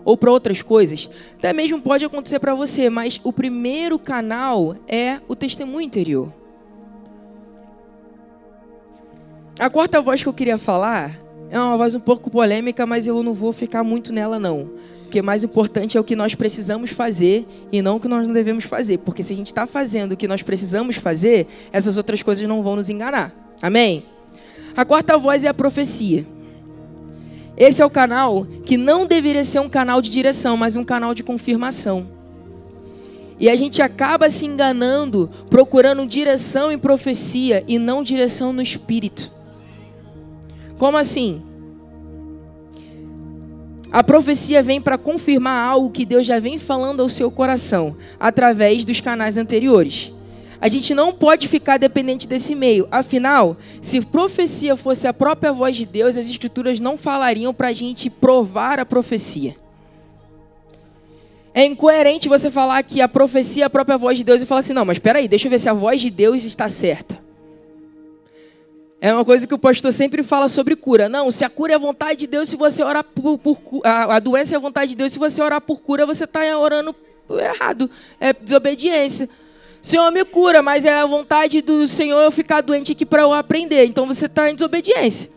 ou 0.04 0.18
para 0.18 0.32
outras 0.32 0.62
coisas. 0.62 1.10
Até 1.38 1.54
mesmo 1.54 1.82
pode 1.82 2.06
acontecer 2.06 2.40
para 2.40 2.56
você, 2.56 2.90
mas 2.90 3.20
o 3.24 3.32
primeiro 3.32 3.98
canal 4.00 4.76
é 4.88 5.20
o 5.28 5.36
testemunho 5.36 5.86
interior. 5.86 6.32
A 9.60 9.70
quarta 9.70 10.02
voz 10.02 10.24
que 10.24 10.30
eu 10.30 10.34
queria 10.34 10.58
falar 10.58 11.20
é 11.50 11.60
uma 11.60 11.78
voz 11.78 11.94
um 11.94 12.00
pouco 12.00 12.30
polêmica, 12.30 12.86
mas 12.86 13.06
eu 13.06 13.22
não 13.22 13.34
vou 13.34 13.52
ficar 13.52 13.84
muito 13.84 14.12
nela 14.12 14.40
não. 14.40 14.70
Porque 15.04 15.22
mais 15.22 15.44
importante 15.44 15.98
é 15.98 16.00
o 16.00 16.04
que 16.06 16.16
nós 16.16 16.34
precisamos 16.34 16.90
fazer 16.92 17.46
e 17.72 17.82
não 17.82 17.98
o 17.98 18.00
que 18.00 18.08
nós 18.08 18.26
não 18.26 18.34
devemos 18.34 18.64
fazer. 18.64 19.00
Porque 19.00 19.22
se 19.22 19.34
a 19.34 19.36
gente 19.36 19.48
está 19.48 19.68
fazendo 19.68 20.14
o 20.14 20.18
que 20.18 20.28
nós 20.28 20.42
precisamos 20.42 20.96
fazer, 20.96 21.48
essas 21.72 21.98
outras 21.98 22.24
coisas 22.24 22.48
não 22.48 22.64
vão 22.64 22.78
nos 22.78 22.90
enganar. 22.90 23.36
Amém? 23.62 24.06
A 24.76 24.86
quarta 24.86 25.18
voz 25.18 25.44
é 25.44 25.50
a 25.50 25.54
profecia. 25.54 26.26
Esse 27.58 27.82
é 27.82 27.86
o 27.86 27.90
canal 27.90 28.46
que 28.66 28.78
não 28.78 29.06
deveria 29.06 29.44
ser 29.44 29.60
um 29.60 29.70
canal 29.70 30.02
de 30.02 30.10
direção, 30.10 30.58
mas 30.58 30.76
um 30.76 30.84
canal 30.84 31.14
de 31.14 31.24
confirmação. 31.24 32.08
E 33.40 33.50
a 33.50 33.56
gente 33.56 33.82
acaba 33.82 34.30
se 34.30 34.46
enganando, 34.46 35.30
procurando 35.50 36.06
direção 36.06 36.72
em 36.72 36.78
profecia 36.78 37.64
e 37.68 37.80
não 37.80 38.04
direção 38.04 38.54
no 38.54 38.62
espírito. 38.62 39.32
Como 40.78 40.98
assim? 40.98 41.42
A 43.92 44.04
profecia 44.04 44.64
vem 44.64 44.80
para 44.80 44.98
confirmar 44.98 45.68
algo 45.68 45.92
que 45.92 46.06
Deus 46.06 46.26
já 46.26 46.40
vem 46.40 46.58
falando 46.58 47.02
ao 47.02 47.10
seu 47.10 47.30
coração, 47.30 47.98
através 48.20 48.86
dos 48.86 49.02
canais 49.02 49.38
anteriores. 49.38 50.14
A 50.62 50.68
gente 50.68 50.94
não 50.94 51.12
pode 51.12 51.48
ficar 51.48 51.78
dependente 51.78 52.28
desse 52.28 52.54
meio. 52.54 52.88
Afinal, 52.92 53.58
se 53.82 54.00
profecia 54.00 54.78
fosse 54.78 55.08
a 55.08 55.14
própria 55.14 55.52
voz 55.52 55.76
de 55.76 55.88
Deus, 55.88 56.16
as 56.18 56.28
escrituras 56.28 56.80
não 56.80 56.96
falariam 56.96 57.52
para 57.52 57.70
a 57.70 57.74
gente 57.74 58.12
provar 58.12 58.80
a 58.80 58.86
profecia. 58.86 59.56
É 61.52 61.66
incoerente 61.66 62.30
você 62.30 62.52
falar 62.52 62.82
que 62.84 63.02
a 63.02 63.10
profecia 63.10 63.64
é 63.64 63.66
a 63.66 63.70
própria 63.72 63.98
voz 63.98 64.16
de 64.16 64.24
Deus 64.24 64.42
e 64.42 64.46
falar 64.46 64.60
assim, 64.60 64.72
não, 64.72 64.86
mas 64.86 64.98
espera 64.98 65.18
aí, 65.18 65.28
deixa 65.28 65.48
eu 65.48 65.50
ver 65.50 65.60
se 65.60 65.68
a 65.68 65.74
voz 65.74 66.00
de 66.00 66.12
Deus 66.12 66.44
está 66.44 66.70
certa. 66.70 67.20
É 69.02 69.12
uma 69.12 69.26
coisa 69.26 69.48
que 69.48 69.54
o 69.56 69.58
pastor 69.58 69.92
sempre 69.92 70.22
fala 70.22 70.48
sobre 70.48 70.76
cura. 70.76 71.10
Não, 71.10 71.32
se 71.32 71.44
a 71.44 71.50
cura 71.50 71.74
é 71.74 71.76
a 71.76 71.80
vontade 71.80 72.20
de 72.20 72.28
Deus, 72.28 72.48
se 72.50 72.56
você 72.56 72.84
orar 72.84 73.04
por, 73.04 73.40
por 73.40 73.60
a, 73.84 74.18
a 74.18 74.20
doença 74.20 74.54
é 74.54 74.58
a 74.58 74.60
vontade 74.60 74.92
de 74.92 74.98
Deus, 74.98 75.12
se 75.12 75.18
você 75.18 75.42
orar 75.42 75.60
por 75.60 75.82
cura, 75.82 76.06
você 76.06 76.26
está 76.26 76.42
orando 76.56 76.96
errado. 77.32 77.90
É 78.20 78.32
desobediência. 78.32 79.28
Senhor, 79.82 80.12
me 80.12 80.24
cura, 80.24 80.62
mas 80.62 80.86
é 80.86 80.94
a 80.94 81.06
vontade 81.06 81.62
do 81.62 81.88
Senhor 81.88 82.22
eu 82.22 82.32
ficar 82.32 82.62
doente 82.62 82.92
aqui 82.92 83.06
para 83.06 83.24
eu 83.24 83.34
aprender. 83.34 83.86
Então 83.86 84.06
você 84.06 84.28
está 84.28 84.50
em 84.50 84.54
desobediência. 84.54 85.30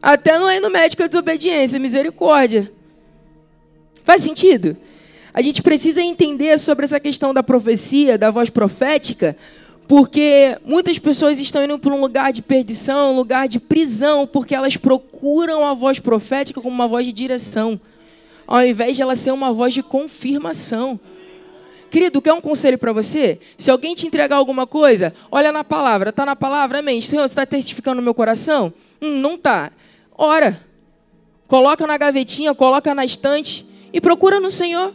Até 0.00 0.38
não 0.38 0.48
é 0.48 0.58
no 0.58 0.70
médico 0.70 1.02
é 1.02 1.08
desobediência, 1.08 1.78
misericórdia. 1.78 2.72
Faz 4.02 4.22
sentido? 4.22 4.76
A 5.34 5.40
gente 5.40 5.62
precisa 5.62 6.02
entender 6.02 6.58
sobre 6.58 6.84
essa 6.84 6.98
questão 6.98 7.32
da 7.32 7.42
profecia, 7.42 8.18
da 8.18 8.30
voz 8.30 8.50
profética, 8.50 9.36
porque 9.86 10.58
muitas 10.64 10.98
pessoas 10.98 11.38
estão 11.38 11.62
indo 11.64 11.78
para 11.78 11.92
um 11.92 12.00
lugar 12.00 12.32
de 12.32 12.42
perdição, 12.42 13.12
um 13.12 13.16
lugar 13.16 13.46
de 13.46 13.60
prisão, 13.60 14.26
porque 14.26 14.54
elas 14.54 14.76
procuram 14.76 15.64
a 15.64 15.74
voz 15.74 15.98
profética 15.98 16.60
como 16.60 16.74
uma 16.74 16.88
voz 16.88 17.06
de 17.06 17.12
direção, 17.12 17.80
ao 18.46 18.66
invés 18.66 18.96
de 18.96 19.02
ela 19.02 19.14
ser 19.14 19.30
uma 19.30 19.52
voz 19.52 19.72
de 19.72 19.82
confirmação. 19.82 20.98
Querido, 21.92 22.22
quer 22.22 22.32
um 22.32 22.40
conselho 22.40 22.78
para 22.78 22.90
você? 22.90 23.38
Se 23.58 23.70
alguém 23.70 23.94
te 23.94 24.06
entregar 24.06 24.36
alguma 24.36 24.66
coisa, 24.66 25.14
olha 25.30 25.52
na 25.52 25.62
palavra. 25.62 26.08
Está 26.08 26.24
na 26.24 26.34
palavra? 26.34 26.78
Amém. 26.78 27.02
Senhor, 27.02 27.20
você 27.20 27.32
está 27.32 27.44
testificando 27.44 27.96
no 27.96 28.02
meu 28.02 28.14
coração? 28.14 28.72
Hum, 28.98 29.20
não 29.20 29.34
está. 29.34 29.70
Ora. 30.16 30.58
Coloca 31.46 31.86
na 31.86 31.98
gavetinha, 31.98 32.54
coloca 32.54 32.94
na 32.94 33.04
estante 33.04 33.66
e 33.92 34.00
procura 34.00 34.40
no 34.40 34.50
Senhor. 34.50 34.94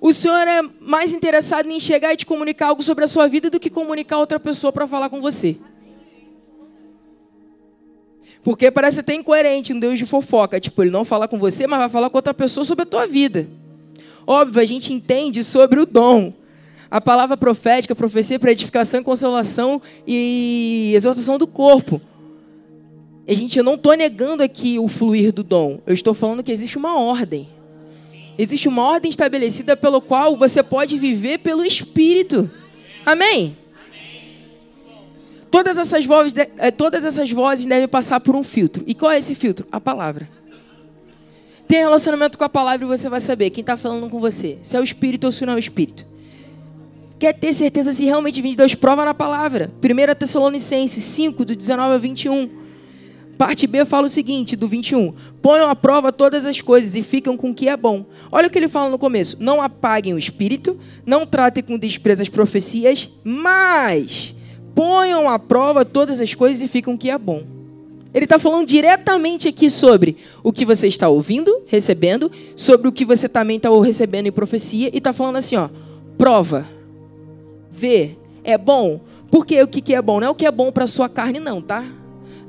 O 0.00 0.14
Senhor 0.14 0.48
é 0.48 0.62
mais 0.80 1.12
interessado 1.12 1.68
em 1.70 1.78
chegar 1.78 2.14
e 2.14 2.16
te 2.16 2.24
comunicar 2.24 2.68
algo 2.68 2.82
sobre 2.82 3.04
a 3.04 3.06
sua 3.06 3.28
vida 3.28 3.50
do 3.50 3.60
que 3.60 3.68
comunicar 3.68 4.16
outra 4.16 4.40
pessoa 4.40 4.72
para 4.72 4.86
falar 4.86 5.10
com 5.10 5.20
você. 5.20 5.58
Porque 8.42 8.70
parece 8.70 9.00
até 9.00 9.12
incoerente 9.12 9.74
um 9.74 9.78
Deus 9.78 9.98
de 9.98 10.06
fofoca. 10.06 10.58
Tipo, 10.58 10.82
ele 10.82 10.90
não 10.90 11.04
fala 11.04 11.28
com 11.28 11.38
você, 11.38 11.66
mas 11.66 11.80
vai 11.80 11.90
falar 11.90 12.08
com 12.08 12.16
outra 12.16 12.32
pessoa 12.32 12.64
sobre 12.64 12.84
a 12.84 12.86
tua 12.86 13.06
vida. 13.06 13.46
Óbvio, 14.30 14.60
a 14.60 14.66
gente 14.66 14.92
entende 14.92 15.42
sobre 15.42 15.80
o 15.80 15.86
dom. 15.86 16.34
A 16.90 17.00
palavra 17.00 17.34
profética, 17.34 17.94
profecia 17.94 18.38
para 18.38 18.52
edificação, 18.52 19.02
consolação 19.02 19.80
e 20.06 20.92
exortação 20.94 21.38
do 21.38 21.46
corpo. 21.46 21.98
A 23.26 23.32
gente, 23.32 23.56
eu 23.56 23.64
não 23.64 23.72
estou 23.72 23.94
negando 23.94 24.42
aqui 24.42 24.78
o 24.78 24.86
fluir 24.86 25.32
do 25.32 25.42
dom. 25.42 25.80
Eu 25.86 25.94
estou 25.94 26.12
falando 26.12 26.42
que 26.42 26.52
existe 26.52 26.76
uma 26.76 27.00
ordem. 27.00 27.48
Existe 28.36 28.68
uma 28.68 28.82
ordem 28.82 29.10
estabelecida 29.10 29.74
pelo 29.74 29.98
qual 29.98 30.36
você 30.36 30.62
pode 30.62 30.98
viver 30.98 31.38
pelo 31.38 31.64
Espírito. 31.64 32.50
Amém? 33.06 33.56
Todas 35.50 35.78
essas, 35.78 36.04
vozes, 36.04 36.34
eh, 36.36 36.70
todas 36.70 37.06
essas 37.06 37.30
vozes 37.30 37.64
devem 37.64 37.88
passar 37.88 38.20
por 38.20 38.36
um 38.36 38.42
filtro. 38.42 38.84
E 38.86 38.94
qual 38.94 39.10
é 39.10 39.18
esse 39.18 39.34
filtro? 39.34 39.66
A 39.72 39.80
palavra. 39.80 40.28
Tem 41.68 41.80
relacionamento 41.80 42.38
com 42.38 42.44
a 42.44 42.48
palavra 42.48 42.86
e 42.86 42.88
você 42.88 43.10
vai 43.10 43.20
saber 43.20 43.50
quem 43.50 43.60
está 43.60 43.76
falando 43.76 44.08
com 44.08 44.18
você. 44.18 44.56
Se 44.62 44.74
é 44.74 44.80
o 44.80 44.82
Espírito 44.82 45.24
ou 45.24 45.32
se 45.32 45.44
não 45.44 45.52
é 45.52 45.56
o 45.56 45.58
Espírito. 45.58 46.06
Quer 47.18 47.34
ter 47.34 47.52
certeza 47.52 47.92
se 47.92 48.06
realmente 48.06 48.40
vem 48.40 48.52
de 48.52 48.56
Deus? 48.56 48.74
Prova 48.74 49.04
na 49.04 49.12
palavra. 49.12 49.70
1 49.82 50.14
Tessalonicenses 50.14 51.04
5, 51.04 51.44
do 51.44 51.54
19 51.54 51.94
a 51.94 51.98
21. 51.98 52.48
Parte 53.36 53.66
B 53.66 53.84
fala 53.84 54.06
o 54.06 54.08
seguinte, 54.08 54.56
do 54.56 54.66
21. 54.66 55.12
Ponham 55.42 55.68
à 55.68 55.76
prova 55.76 56.10
todas 56.10 56.46
as 56.46 56.62
coisas 56.62 56.96
e 56.96 57.02
ficam 57.02 57.36
com 57.36 57.50
o 57.50 57.54
que 57.54 57.68
é 57.68 57.76
bom. 57.76 58.06
Olha 58.32 58.48
o 58.48 58.50
que 58.50 58.58
ele 58.58 58.68
fala 58.68 58.88
no 58.88 58.98
começo. 58.98 59.36
Não 59.38 59.60
apaguem 59.60 60.14
o 60.14 60.18
espírito, 60.18 60.78
não 61.04 61.26
tratem 61.26 61.62
com 61.62 61.76
desprezo 61.76 62.22
as 62.22 62.30
profecias, 62.30 63.10
mas 63.22 64.34
ponham 64.74 65.28
à 65.28 65.38
prova 65.38 65.84
todas 65.84 66.18
as 66.18 66.34
coisas 66.34 66.62
e 66.62 66.68
ficam 66.68 66.94
com 66.94 66.96
o 66.96 66.98
que 66.98 67.10
é 67.10 67.18
bom. 67.18 67.57
Ele 68.12 68.24
está 68.24 68.38
falando 68.38 68.66
diretamente 68.66 69.48
aqui 69.48 69.68
sobre 69.68 70.16
o 70.42 70.52
que 70.52 70.64
você 70.64 70.88
está 70.88 71.08
ouvindo, 71.08 71.62
recebendo, 71.66 72.32
sobre 72.56 72.88
o 72.88 72.92
que 72.92 73.04
você 73.04 73.28
também 73.28 73.58
está 73.58 73.68
recebendo 73.80 74.26
em 74.26 74.32
profecia, 74.32 74.90
e 74.92 74.98
está 74.98 75.12
falando 75.12 75.36
assim, 75.36 75.56
ó, 75.56 75.68
prova, 76.16 76.68
vê, 77.70 78.16
é 78.42 78.56
bom. 78.56 79.00
Porque 79.30 79.62
o 79.62 79.68
que, 79.68 79.82
que 79.82 79.94
é 79.94 80.00
bom? 80.00 80.20
Não 80.20 80.28
é 80.28 80.30
o 80.30 80.34
que 80.34 80.46
é 80.46 80.50
bom 80.50 80.72
para 80.72 80.86
sua 80.86 81.08
carne, 81.08 81.38
não, 81.38 81.60
tá? 81.60 81.84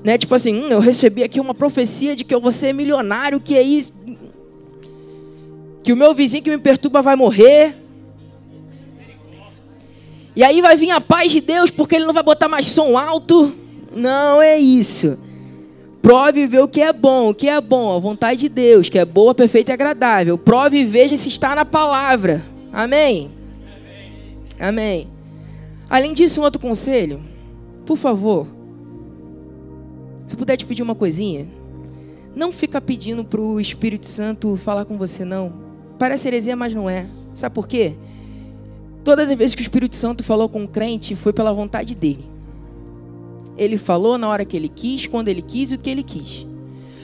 Né? 0.01 0.17
Tipo 0.17 0.33
assim, 0.33 0.55
hum, 0.55 0.67
eu 0.69 0.79
recebi 0.79 1.23
aqui 1.23 1.39
uma 1.41 1.53
profecia 1.53 2.15
de 2.15 2.23
que 2.23 2.33
eu 2.33 2.39
vou 2.39 2.51
ser 2.51 2.73
milionário, 2.73 3.39
que 3.39 3.57
é 3.57 3.61
isso. 3.61 3.91
Que 5.83 5.91
o 5.91 5.97
meu 5.97 6.13
vizinho 6.13 6.41
que 6.41 6.49
me 6.49 6.57
perturba 6.57 7.01
vai 7.01 7.17
morrer. 7.17 7.75
E 10.35 10.43
aí 10.43 10.61
vai 10.61 10.77
vir 10.77 10.91
a 10.91 11.01
paz 11.01 11.31
de 11.31 11.41
Deus 11.41 11.69
porque 11.69 11.95
ele 11.95 12.05
não 12.05 12.13
vai 12.13 12.23
botar 12.23 12.47
mais 12.47 12.67
som 12.67 12.97
alto. 12.97 13.53
Não 13.93 14.41
é 14.41 14.57
isso. 14.57 15.17
Prove 16.01 16.41
e 16.41 16.47
vê 16.47 16.59
o 16.59 16.67
que 16.67 16.81
é 16.81 16.93
bom, 16.93 17.29
o 17.29 17.33
que 17.33 17.49
é 17.49 17.59
bom, 17.59 17.95
a 17.95 17.99
vontade 17.99 18.39
de 18.39 18.49
Deus, 18.49 18.89
que 18.89 18.97
é 18.97 19.05
boa, 19.05 19.35
perfeita 19.35 19.71
e 19.71 19.73
agradável. 19.73 20.37
Prove 20.37 20.77
e 20.77 20.85
veja 20.85 21.17
se 21.17 21.27
está 21.27 21.53
na 21.53 21.65
palavra. 21.65 22.45
Amém? 22.71 23.31
Amém. 24.57 24.59
Amém. 24.59 25.07
Além 25.89 26.13
disso, 26.13 26.39
um 26.39 26.43
outro 26.43 26.61
conselho. 26.61 27.21
Por 27.85 27.97
favor, 27.97 28.47
se 30.27 30.35
eu 30.35 30.37
puder 30.37 30.55
te 30.55 30.65
pedir 30.65 30.83
uma 30.83 30.95
coisinha, 30.95 31.47
não 32.35 32.51
fica 32.51 32.79
pedindo 32.79 33.25
para 33.25 33.41
o 33.41 33.59
Espírito 33.59 34.07
Santo 34.07 34.55
falar 34.55 34.85
com 34.85 34.97
você, 34.97 35.25
não. 35.25 35.51
Parece 35.97 36.27
heresia, 36.27 36.55
mas 36.55 36.73
não 36.73 36.89
é. 36.89 37.07
Sabe 37.33 37.53
por 37.53 37.67
quê? 37.67 37.95
Todas 39.03 39.29
as 39.29 39.37
vezes 39.37 39.55
que 39.55 39.61
o 39.61 39.63
Espírito 39.63 39.95
Santo 39.95 40.23
falou 40.23 40.47
com 40.47 40.63
o 40.63 40.67
crente, 40.67 41.15
foi 41.15 41.33
pela 41.33 41.51
vontade 41.51 41.95
dele. 41.95 42.25
Ele 43.59 43.77
falou 43.77 44.17
na 44.17 44.27
hora 44.27 44.45
que 44.45 44.55
ele 44.55 44.69
quis, 44.69 45.05
quando 45.05 45.27
ele 45.27 45.41
quis 45.41 45.71
e 45.71 45.75
o 45.75 45.77
que 45.77 45.89
ele 45.89 46.01
quis. 46.01 46.47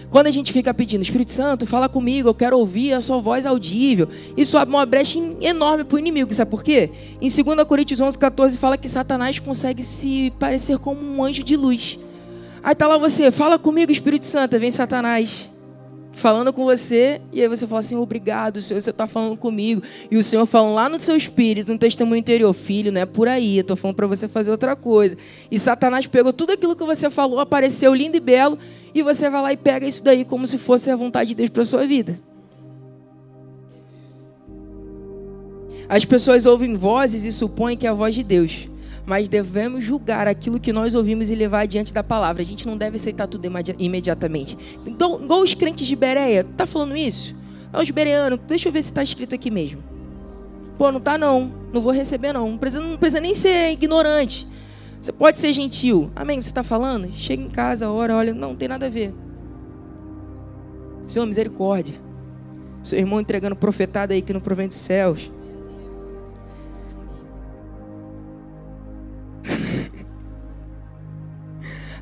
Quando 0.10 0.28
a 0.28 0.32
gente 0.32 0.54
fica 0.54 0.74
pedindo, 0.74 1.02
Espírito 1.02 1.32
Santo, 1.32 1.68
fala 1.68 1.90
comigo, 1.90 2.30
eu 2.30 2.34
quero 2.34 2.58
ouvir 2.58 2.94
a 2.94 3.02
sua 3.02 3.20
voz 3.20 3.46
audível, 3.46 4.08
isso 4.38 4.58
abre 4.58 4.74
uma 4.74 4.86
brecha 4.86 5.20
enorme 5.42 5.84
para 5.84 5.96
o 5.98 6.00
inimigo. 6.00 6.34
Sabe 6.34 6.50
por 6.50 6.64
quê? 6.64 6.90
Em 7.22 7.30
2 7.30 7.64
Coríntios 7.68 8.00
11, 8.00 8.18
14, 8.18 8.58
fala 8.58 8.78
que 8.78 8.88
Satanás 8.88 9.38
consegue 9.40 9.84
se 9.84 10.32
parecer 10.40 10.80
como 10.80 11.02
um 11.02 11.24
anjo 11.24 11.44
de 11.44 11.58
luz. 11.58 12.00
Aí 12.64 12.74
tá 12.74 12.88
lá 12.88 12.98
você, 12.98 13.30
fala 13.30 13.60
comigo, 13.60 13.92
Espírito 13.92 14.26
Santo, 14.26 14.58
vem 14.58 14.72
Satanás 14.72 15.50
falando 16.16 16.54
com 16.54 16.64
você, 16.64 17.22
e 17.32 17.42
aí 17.42 17.48
você 17.48 17.68
fala 17.68 17.80
assim, 17.80 17.96
obrigado, 17.96 18.62
Senhor, 18.62 18.82
você 18.82 18.90
está 18.90 19.06
falando 19.06 19.38
comigo. 19.38 19.84
E 20.10 20.18
o 20.18 20.24
Senhor 20.24 20.46
fala 20.46 20.70
lá 20.70 20.90
no 20.90 21.00
seu 21.00 21.16
espírito, 21.16 21.72
no 21.72 21.78
testemunho 21.78 22.18
interior, 22.18 22.54
filho, 22.54 22.92
não 22.92 23.02
é 23.02 23.06
por 23.06 23.28
aí, 23.28 23.58
eu 23.58 23.62
estou 23.62 23.76
falando 23.76 23.96
para 23.96 24.08
você 24.08 24.28
fazer 24.28 24.50
outra 24.50 24.76
coisa. 24.76 25.18
E 25.52 25.60
Satanás 25.60 26.08
pegou 26.08 26.32
tudo 26.32 26.54
aquilo 26.54 26.76
que 26.76 26.86
você 26.86 27.10
falou, 27.10 27.40
apareceu 27.40 27.94
lindo 27.94 28.16
e 28.16 28.20
belo, 28.20 28.58
e 28.94 29.04
você 29.04 29.30
vai 29.30 29.42
lá 29.42 29.54
e 29.54 29.58
pega 29.58 29.86
isso 29.86 30.04
daí 30.04 30.24
como 30.24 30.48
se 30.48 30.58
fosse 30.58 30.90
a 30.90 30.96
vontade 30.96 31.30
de 31.30 31.36
Deus 31.36 31.50
para 31.50 31.66
sua 31.66 31.86
vida. 31.86 32.18
As 35.88 36.06
pessoas 36.06 36.46
ouvem 36.46 36.76
vozes 36.76 37.26
e 37.26 37.32
supõem 37.32 37.78
que 37.78 37.86
é 37.86 37.90
a 37.90 37.94
voz 37.94 38.16
de 38.16 38.24
Deus 38.24 38.70
mas 39.06 39.28
devemos 39.28 39.84
julgar 39.84 40.28
aquilo 40.28 40.60
que 40.60 40.74
nós 40.74 40.96
ouvimos 40.96 41.30
e 41.30 41.36
levar 41.36 41.62
adiante 41.62 41.94
da 41.94 42.04
palavra. 42.04 42.42
A 42.42 42.46
gente 42.46 42.66
não 42.66 42.78
deve 42.78 42.96
aceitar 42.96 43.28
tudo 43.28 43.46
imediatamente. 43.78 44.58
Então, 44.86 45.22
igual 45.24 45.42
os 45.42 45.54
crentes 45.54 45.86
de 45.86 45.96
Bereia, 45.96 46.44
tá 46.44 46.66
falando 46.66 46.98
isso? 46.98 47.36
É 47.72 47.82
os 47.82 47.90
bereanos, 47.92 48.40
deixa 48.48 48.70
eu 48.70 48.72
ver 48.72 48.82
se 48.82 48.90
está 48.90 49.04
escrito 49.04 49.36
aqui 49.36 49.52
mesmo. 49.52 49.84
Pô, 50.78 50.92
não 50.92 51.00
tá 51.00 51.18
não, 51.18 51.52
não 51.74 51.82
vou 51.82 51.92
receber 51.92 52.34
não. 52.34 52.52
Não 52.52 52.58
precisa, 52.58 52.82
não 52.82 52.98
precisa 52.98 53.20
nem 53.20 53.34
ser 53.34 53.72
ignorante. 53.72 54.48
Você 55.00 55.12
pode 55.12 55.40
ser 55.40 55.54
gentil. 55.54 56.10
Amém? 56.16 56.42
Você 56.42 56.50
está 56.50 56.64
falando? 56.64 57.12
Chega 57.12 57.44
em 57.44 57.50
casa, 57.50 57.90
ora, 57.90 58.16
olha, 58.16 58.34
não, 58.34 58.50
não 58.50 58.56
tem 58.56 58.68
nada 58.68 58.86
a 58.86 58.90
ver. 58.90 59.14
Senhor, 61.06 61.26
misericórdia. 61.26 61.96
Seu 62.82 62.98
irmão 62.98 63.20
entregando 63.20 63.56
profetada 63.56 64.14
aí 64.14 64.22
que 64.22 64.34
não 64.34 64.40
provém 64.40 64.68
dos 64.68 64.78
céus. 64.78 65.32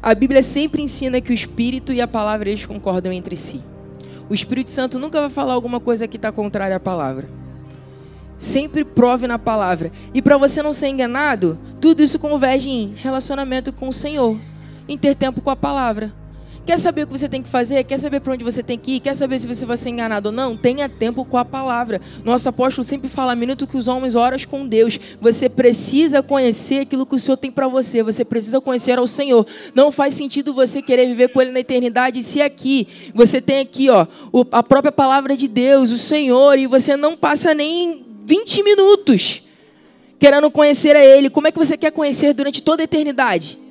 A 0.04 0.14
Bíblia 0.14 0.44
sempre 0.44 0.82
ensina 0.82 1.22
que 1.22 1.32
o 1.32 1.34
Espírito 1.34 1.94
e 1.94 2.02
a 2.02 2.08
palavra 2.08 2.50
eles 2.50 2.66
concordam 2.66 3.14
entre 3.14 3.38
si. 3.38 3.62
O 4.30 4.34
Espírito 4.34 4.70
Santo 4.70 5.00
nunca 5.00 5.22
vai 5.22 5.30
falar 5.30 5.54
alguma 5.54 5.80
coisa 5.80 6.10
que 6.10 6.18
está 6.18 6.30
contrária 6.30 6.76
à 6.76 6.80
palavra. 6.80 7.30
Sempre 8.38 8.84
prove 8.84 9.28
na 9.28 9.40
palavra. 9.40 9.94
E 10.14 10.22
para 10.22 10.36
você 10.36 10.62
não 10.62 10.74
ser 10.74 10.90
enganado, 10.90 11.58
tudo 11.80 12.04
isso 12.04 12.20
converge 12.20 12.70
em 12.70 12.94
relacionamento 12.98 13.72
com 13.72 13.88
o 13.88 13.94
Senhor, 13.94 14.38
em 14.90 14.98
ter 14.98 15.16
tempo 15.16 15.40
com 15.40 15.50
a 15.50 15.56
palavra. 15.56 16.14
Quer 16.66 16.80
saber 16.80 17.04
o 17.04 17.08
que 17.08 17.18
você 17.18 17.28
tem 17.28 17.42
que 17.42 17.50
fazer? 17.50 17.84
Quer 17.84 18.00
saber 18.00 18.22
para 18.22 18.34
onde 18.34 18.44
você 18.44 18.64
tem 18.64 18.78
que 18.78 18.94
ir? 18.94 19.00
Quer 19.02 19.14
saber 19.14 19.38
se 19.38 19.46
você 19.46 19.66
vai 19.66 19.76
ser 19.76 19.90
enganado 19.90 20.30
ou 20.30 20.32
não? 20.32 20.56
Tenha 20.56 20.88
tempo 20.88 21.26
com 21.26 21.38
a 21.38 21.44
palavra. 21.44 22.00
Nosso 22.24 22.48
apóstolo 22.48 22.86
sempre 22.86 23.10
fala: 23.10 23.36
minuto 23.36 23.68
que 23.68 23.76
os 23.76 23.90
homens 23.90 24.16
oram 24.16 24.38
com 24.50 24.66
Deus. 24.66 24.98
Você 25.20 25.50
precisa 25.50 26.24
conhecer 26.24 26.80
aquilo 26.82 27.06
que 27.06 27.16
o 27.16 27.20
Senhor 27.20 27.36
tem 27.36 27.52
para 27.52 27.68
você. 27.68 28.02
Você 28.02 28.24
precisa 28.24 28.62
conhecer 28.62 28.98
ao 28.98 29.06
Senhor. 29.06 29.46
Não 29.76 29.92
faz 29.92 30.14
sentido 30.14 30.54
você 30.54 30.82
querer 30.82 31.06
viver 31.08 31.30
com 31.30 31.42
Ele 31.42 31.52
na 31.52 31.60
eternidade 31.60 32.24
se 32.24 32.42
aqui 32.42 32.88
você 33.14 33.42
tem 33.42 33.60
aqui, 33.60 33.90
ó, 33.90 34.08
a 34.52 34.64
própria 34.64 34.92
palavra 34.92 35.36
de 35.36 35.50
Deus, 35.50 35.92
o 35.92 35.98
Senhor, 35.98 36.58
e 36.58 36.66
você 36.66 36.96
não 36.96 37.18
passa 37.18 37.54
nem 37.54 38.06
20 38.26 38.64
minutos 38.64 39.44
querendo 40.18 40.50
conhecer 40.50 40.96
a 40.96 41.04
Ele. 41.04 41.30
Como 41.30 41.48
é 41.48 41.52
que 41.52 41.60
você 41.60 41.76
quer 41.76 41.92
conhecer 41.92 42.34
durante 42.34 42.64
toda 42.64 42.82
a 42.82 42.86
eternidade? 42.86 43.63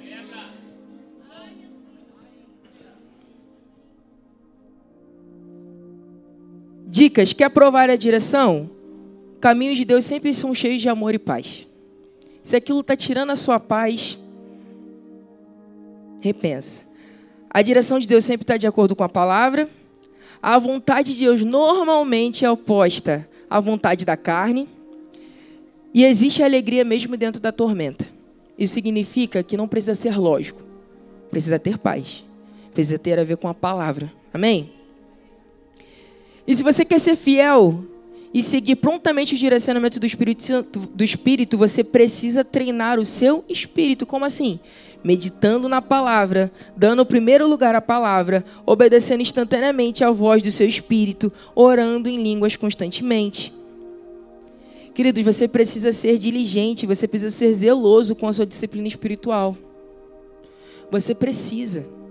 Dicas: 6.92 7.32
quer 7.32 7.48
provar 7.48 7.88
a 7.88 7.96
direção? 7.96 8.68
Caminhos 9.40 9.78
de 9.78 9.84
Deus 9.86 10.04
sempre 10.04 10.34
são 10.34 10.54
cheios 10.54 10.82
de 10.82 10.90
amor 10.90 11.14
e 11.14 11.18
paz. 11.18 11.66
Se 12.42 12.54
aquilo 12.54 12.80
está 12.80 12.94
tirando 12.94 13.30
a 13.30 13.36
sua 13.36 13.58
paz, 13.58 14.20
repensa. 16.20 16.84
A 17.48 17.62
direção 17.62 17.98
de 17.98 18.06
Deus 18.06 18.26
sempre 18.26 18.44
está 18.44 18.58
de 18.58 18.66
acordo 18.66 18.94
com 18.94 19.02
a 19.02 19.08
palavra. 19.08 19.70
A 20.42 20.58
vontade 20.58 21.14
de 21.14 21.20
Deus 21.20 21.42
normalmente 21.42 22.44
é 22.44 22.50
oposta 22.50 23.26
à 23.48 23.58
vontade 23.58 24.04
da 24.04 24.16
carne. 24.16 24.68
E 25.94 26.04
existe 26.04 26.42
alegria 26.42 26.84
mesmo 26.84 27.16
dentro 27.16 27.40
da 27.40 27.50
tormenta. 27.50 28.06
Isso 28.58 28.74
significa 28.74 29.42
que 29.42 29.56
não 29.56 29.66
precisa 29.66 29.94
ser 29.94 30.18
lógico. 30.18 30.60
Precisa 31.30 31.58
ter 31.58 31.78
paz. 31.78 32.22
Precisa 32.74 32.98
ter 32.98 33.18
a 33.18 33.24
ver 33.24 33.38
com 33.38 33.48
a 33.48 33.54
palavra. 33.54 34.12
Amém? 34.30 34.81
E 36.46 36.56
se 36.56 36.62
você 36.62 36.84
quer 36.84 36.98
ser 36.98 37.16
fiel 37.16 37.84
e 38.34 38.42
seguir 38.42 38.76
prontamente 38.76 39.34
o 39.34 39.38
direcionamento 39.38 40.00
do 40.00 40.06
Espírito 40.06 40.42
Santo, 40.42 40.80
do 40.80 41.04
Espírito, 41.04 41.56
você 41.58 41.84
precisa 41.84 42.44
treinar 42.44 42.98
o 42.98 43.06
seu 43.06 43.44
espírito. 43.48 44.06
Como 44.06 44.24
assim? 44.24 44.58
Meditando 45.04 45.68
na 45.68 45.82
palavra, 45.82 46.50
dando 46.76 47.02
o 47.02 47.06
primeiro 47.06 47.46
lugar 47.46 47.74
à 47.74 47.80
palavra, 47.80 48.44
obedecendo 48.64 49.20
instantaneamente 49.20 50.02
à 50.02 50.10
voz 50.10 50.42
do 50.42 50.50
seu 50.50 50.66
espírito, 50.66 51.32
orando 51.54 52.08
em 52.08 52.22
línguas 52.22 52.56
constantemente. 52.56 53.52
Queridos, 54.94 55.22
você 55.22 55.48
precisa 55.48 55.92
ser 55.92 56.18
diligente, 56.18 56.86
você 56.86 57.08
precisa 57.08 57.34
ser 57.34 57.52
zeloso 57.54 58.14
com 58.14 58.28
a 58.28 58.32
sua 58.32 58.46
disciplina 58.46 58.88
espiritual. 58.88 59.56
Você 60.90 61.14
precisa. 61.14 62.01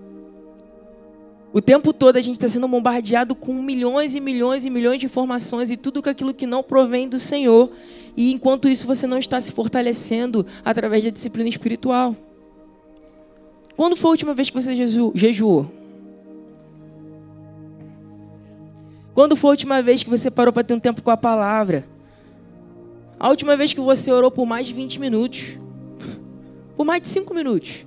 O 1.52 1.60
tempo 1.60 1.92
todo 1.92 2.16
a 2.16 2.20
gente 2.22 2.36
está 2.36 2.48
sendo 2.48 2.66
bombardeado 2.66 3.34
com 3.34 3.52
milhões 3.52 4.14
e 4.14 4.20
milhões 4.20 4.64
e 4.64 4.70
milhões 4.70 4.98
de 4.98 5.06
informações 5.06 5.70
e 5.70 5.76
tudo 5.76 6.02
aquilo 6.08 6.32
que 6.32 6.46
não 6.46 6.62
provém 6.62 7.06
do 7.06 7.18
Senhor. 7.18 7.70
E 8.16 8.32
enquanto 8.32 8.68
isso 8.68 8.86
você 8.86 9.06
não 9.06 9.18
está 9.18 9.38
se 9.38 9.52
fortalecendo 9.52 10.46
através 10.64 11.04
da 11.04 11.10
disciplina 11.10 11.50
espiritual. 11.50 12.16
Quando 13.76 13.96
foi 13.96 14.08
a 14.08 14.12
última 14.12 14.32
vez 14.32 14.48
que 14.48 14.56
você 14.56 14.74
jejuou? 15.14 15.70
Quando 19.12 19.36
foi 19.36 19.48
a 19.48 19.52
última 19.52 19.82
vez 19.82 20.02
que 20.02 20.08
você 20.08 20.30
parou 20.30 20.54
para 20.54 20.64
ter 20.64 20.72
um 20.72 20.80
tempo 20.80 21.02
com 21.02 21.10
a 21.10 21.16
palavra? 21.18 21.86
A 23.20 23.28
última 23.28 23.56
vez 23.58 23.74
que 23.74 23.80
você 23.80 24.10
orou 24.10 24.30
por 24.30 24.46
mais 24.46 24.66
de 24.66 24.72
20 24.72 24.98
minutos? 24.98 25.58
Por 26.76 26.86
mais 26.86 27.02
de 27.02 27.08
5 27.08 27.34
minutos? 27.34 27.84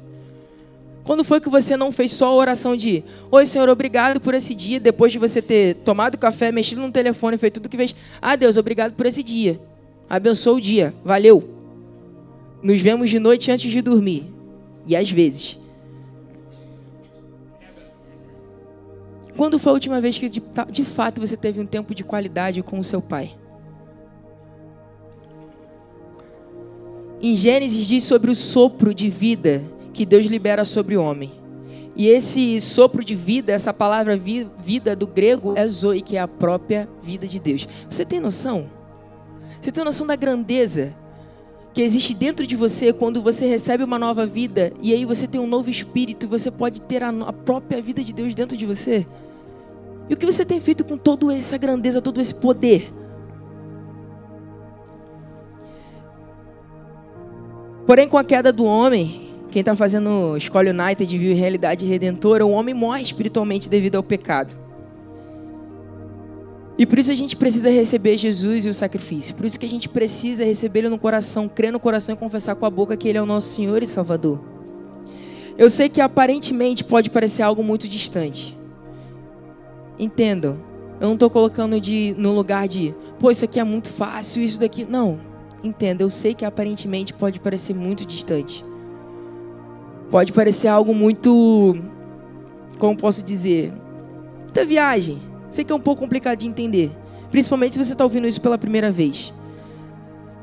Quando 1.06 1.24
foi 1.24 1.39
que 1.39 1.48
você 1.48 1.78
não 1.78 1.91
fez 1.91 2.12
só 2.12 2.26
a 2.30 2.34
oração 2.34 2.76
de 2.76 3.04
Oi, 3.30 3.46
Senhor, 3.46 3.70
obrigado 3.70 4.20
por 4.20 4.34
esse 4.34 4.56
dia, 4.56 4.80
depois 4.80 5.12
de 5.12 5.20
você 5.20 5.39
ter 5.39 5.76
tomado 5.76 6.18
café, 6.18 6.52
mexido 6.52 6.82
no 6.82 6.91
telefone, 6.91 7.38
feito 7.38 7.56
tudo 7.62 7.70
que 7.70 7.78
fez? 7.78 7.96
Ah, 8.20 8.36
Deus, 8.36 8.58
obrigado 8.58 8.94
por 8.94 9.06
esse 9.06 9.22
dia. 9.22 9.62
Abençoa 10.10 10.56
o 10.56 10.62
dia. 10.62 10.96
Valeu. 11.04 11.48
Nos 12.62 12.82
vemos 12.82 13.12
de 13.12 13.20
noite 13.20 13.52
antes 13.52 13.72
de 13.72 13.84
dormir. 13.84 14.26
E 14.88 14.96
às 14.96 15.10
vezes. 15.12 15.60
Quando 19.38 19.60
foi 19.60 19.72
a 19.72 19.74
última 19.74 20.02
vez 20.02 20.18
que 20.18 20.28
de, 20.28 20.41
de 20.72 20.84
fato 20.84 21.22
você 21.22 21.38
teve 21.38 21.60
um 21.60 21.68
tempo 21.68 21.94
de 21.94 22.04
qualidade 22.04 22.63
com 22.63 22.80
o 22.80 22.84
seu 22.84 23.02
pai? 23.02 23.36
Em 27.22 27.36
Gênesis 27.36 27.86
diz 27.86 28.04
sobre 28.04 28.32
o 28.32 28.36
sopro 28.36 28.91
de 28.91 29.10
vida 29.10 29.74
que 29.95 30.05
Deus 30.05 30.25
libera 30.25 30.65
sobre 30.65 30.97
o 30.97 31.03
homem. 31.03 31.31
E 31.95 32.10
esse 32.10 32.60
sopro 32.60 33.03
de 33.03 33.15
vida, 33.15 33.53
essa 33.53 33.73
palavra 33.73 34.17
vida 34.17 34.95
do 34.95 35.08
grego 35.08 35.53
é 35.55 35.65
zoe, 35.65 36.01
que 36.01 36.17
é 36.17 36.19
a 36.19 36.27
própria 36.27 36.89
vida 37.01 37.25
de 37.25 37.39
Deus. 37.39 37.65
Você 37.89 38.03
tem 38.03 38.19
noção? 38.19 38.69
Você 39.62 39.71
tem 39.71 39.84
noção 39.84 40.05
da 40.05 40.15
grandeza 40.17 40.93
que 41.73 41.81
existe 41.81 42.13
dentro 42.13 42.45
de 42.45 42.55
você 42.55 42.91
quando 42.91 43.21
você 43.21 43.47
recebe 43.47 43.84
uma 43.84 43.97
nova 43.97 44.25
vida 44.25 44.73
e 44.81 44.93
aí 44.93 45.03
você 45.05 45.27
tem 45.27 45.41
um 45.41 45.47
novo 45.47 45.69
espírito 45.69 46.27
você 46.27 46.49
pode 46.49 46.81
ter 46.81 47.03
a, 47.03 47.10
a 47.10 47.34
própria 47.34 47.81
vida 47.81 48.03
de 48.03 48.13
Deus 48.13 48.36
dentro 48.36 48.58
de 48.58 48.65
você? 48.65 49.08
E 50.10 50.13
o 50.13 50.17
que 50.17 50.25
você 50.25 50.43
tem 50.43 50.60
feito 50.60 50.84
com 50.84 50.97
toda 50.97 51.34
essa 51.34 51.58
grandeza, 51.58 52.01
todo 52.01 52.19
esse 52.19 52.36
poder? 52.36 52.93
Porém, 57.88 58.10
com 58.10 58.17
a 58.17 58.23
queda 58.23 58.51
do 58.51 58.65
homem, 58.65 59.24
quem 59.56 59.62
está 59.62 59.74
fazendo 59.74 60.36
Escolha 60.36 60.74
United 60.74 61.18
viu 61.18 61.34
realidade 61.34 61.86
redentora, 61.86 62.46
o 62.46 62.50
homem 62.50 62.76
morre 62.76 63.02
espiritualmente 63.02 63.70
devido 63.70 63.96
ao 63.96 64.04
pecado. 64.04 64.54
E 66.78 66.86
por 66.86 67.00
isso 67.00 67.10
a 67.10 67.15
gente 67.15 67.38
precisa 67.38 67.70
receber 67.70 68.18
Jesus 68.18 68.65
e 68.65 68.70
o 68.70 68.74
sacrifício. 68.74 69.34
Por 69.34 69.46
isso 69.46 69.58
que 69.58 69.65
a 69.65 69.70
gente 69.70 69.88
precisa 69.88 70.44
receber 70.44 70.80
Ele 70.80 70.89
no 70.89 70.98
coração, 70.98 71.48
crer 71.48 71.72
no 71.72 71.80
coração 71.80 72.13
e 72.13 72.18
confessar 72.18 72.54
com 72.56 72.65
a 72.65 72.70
boca 72.70 72.98
que 72.98 73.08
Ele 73.08 73.18
é 73.18 73.22
o 73.22 73.26
nosso 73.26 73.48
Senhor 73.48 73.82
e 73.82 73.88
Salvador. 73.88 74.41
Eu 75.58 75.70
sei 75.70 75.88
que 75.88 76.02
aparentemente 76.02 76.84
pode 76.84 77.10
parecer 77.10 77.41
algo 77.41 77.63
muito 77.63 77.88
distante. 77.88 78.58
Entendam, 79.98 80.58
eu 81.00 81.08
não 81.08 81.13
estou 81.13 81.30
colocando 81.30 81.80
de, 81.80 82.13
no 82.18 82.34
lugar 82.34 82.68
de, 82.68 82.94
pô, 83.18 83.32
isso 83.32 83.46
aqui 83.46 83.58
é 83.58 83.63
muito 83.63 83.89
fácil, 83.89 84.44
isso 84.44 84.60
daqui. 84.60 84.84
Não, 84.84 85.18
entenda, 85.63 86.04
eu 86.04 86.10
sei 86.10 86.34
que 86.34 86.44
aparentemente 86.44 87.13
pode 87.13 87.39
parecer 87.39 87.74
muito 87.74 88.06
distante. 88.06 88.74
Pode 90.10 90.32
parecer 90.32 90.68
algo 90.68 90.94
muito, 90.94 91.76
como 92.78 92.98
posso 92.98 93.24
dizer, 93.24 93.74
muita 94.44 94.65
viagem. 94.65 95.22
Sei 95.50 95.63
que 95.63 95.72
é 95.72 95.76
um 95.76 95.80
pouco 95.80 96.02
complicado 96.02 96.39
de 96.39 96.48
entender, 96.48 96.91
principalmente 97.32 97.74
se 97.74 97.84
você 97.84 97.94
está 97.94 98.04
ouvindo 98.04 98.28
isso 98.28 98.41
pela 98.41 98.58
primeira 98.58 98.91
vez. 98.91 99.34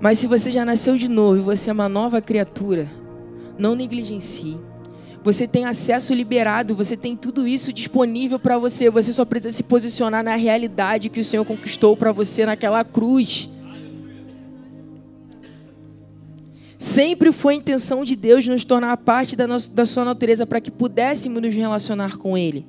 Mas 0.01 0.19
se 0.19 0.27
você 0.27 0.51
já 0.51 0.65
nasceu 0.65 0.97
de 0.97 1.09
novo 1.09 1.39
e 1.39 1.43
você 1.43 1.71
é 1.71 1.73
uma 1.73 1.89
nova 1.89 2.21
criatura, 2.21 2.91
não 3.59 3.75
negligencie 3.75 4.59
você 5.25 5.47
tem 5.47 5.65
acesso 5.65 6.13
liberado, 6.13 6.75
você 6.75 6.97
tem 6.97 7.17
tudo 7.17 7.47
isso 7.47 7.73
disponível 7.73 8.41
para 8.41 8.59
você. 8.59 8.91
Você 8.91 9.13
só 9.13 9.25
precisa 9.25 9.57
se 9.57 9.63
posicionar 9.63 10.25
na 10.25 10.35
realidade 10.35 11.09
que 11.09 11.21
o 11.21 11.25
Senhor 11.25 11.45
conquistou 11.45 11.97
para 11.97 12.11
você 12.11 12.45
naquela 12.45 12.85
cruz. 12.85 13.49
Sempre 16.83 17.31
foi 17.31 17.55
a 17.55 17.57
intenção 17.59 18.05
de 18.05 18.17
Deus 18.17 18.45
nos 18.45 18.65
tornar 18.65 18.97
parte 18.97 19.37
da, 19.37 19.47
nossa, 19.47 19.71
da 19.71 19.87
sua 19.87 20.05
natureza 20.05 20.45
para 20.45 20.61
que 20.61 20.69
pudéssemos 20.69 21.41
nos 21.41 21.55
relacionar 21.55 22.17
com 22.17 22.37
Ele. 22.37 22.67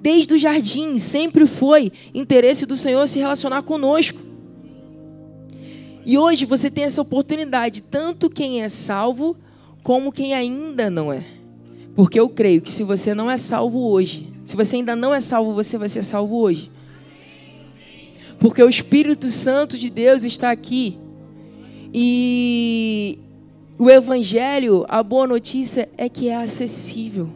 Desde 0.00 0.32
o 0.32 0.38
jardim, 0.38 0.96
sempre 0.96 1.44
foi 1.46 1.92
interesse 2.14 2.64
do 2.64 2.74
Senhor 2.74 3.06
se 3.06 3.18
relacionar 3.18 3.62
conosco. 3.62 4.18
E 6.06 6.16
hoje 6.16 6.46
você 6.46 6.70
tem 6.70 6.84
essa 6.84 7.02
oportunidade, 7.02 7.82
tanto 7.82 8.30
quem 8.30 8.62
é 8.62 8.70
salvo, 8.70 9.36
como 9.82 10.10
quem 10.10 10.32
ainda 10.32 10.88
não 10.88 11.12
é. 11.12 11.22
Porque 11.94 12.18
eu 12.18 12.26
creio 12.26 12.62
que 12.62 12.72
se 12.72 12.82
você 12.82 13.14
não 13.14 13.30
é 13.30 13.36
salvo 13.36 13.80
hoje, 13.90 14.32
se 14.46 14.56
você 14.56 14.76
ainda 14.76 14.96
não 14.96 15.12
é 15.12 15.20
salvo, 15.20 15.52
você 15.52 15.76
vai 15.76 15.90
ser 15.90 16.04
salvo 16.04 16.38
hoje. 16.38 16.72
Porque 18.38 18.62
o 18.62 18.68
Espírito 18.70 19.28
Santo 19.28 19.76
de 19.76 19.90
Deus 19.90 20.24
está 20.24 20.50
aqui. 20.50 20.98
E 21.92 23.18
o 23.78 23.90
Evangelho, 23.90 24.84
a 24.88 25.02
boa 25.02 25.26
notícia 25.26 25.88
é 25.96 26.08
que 26.08 26.28
é 26.28 26.36
acessível. 26.36 27.30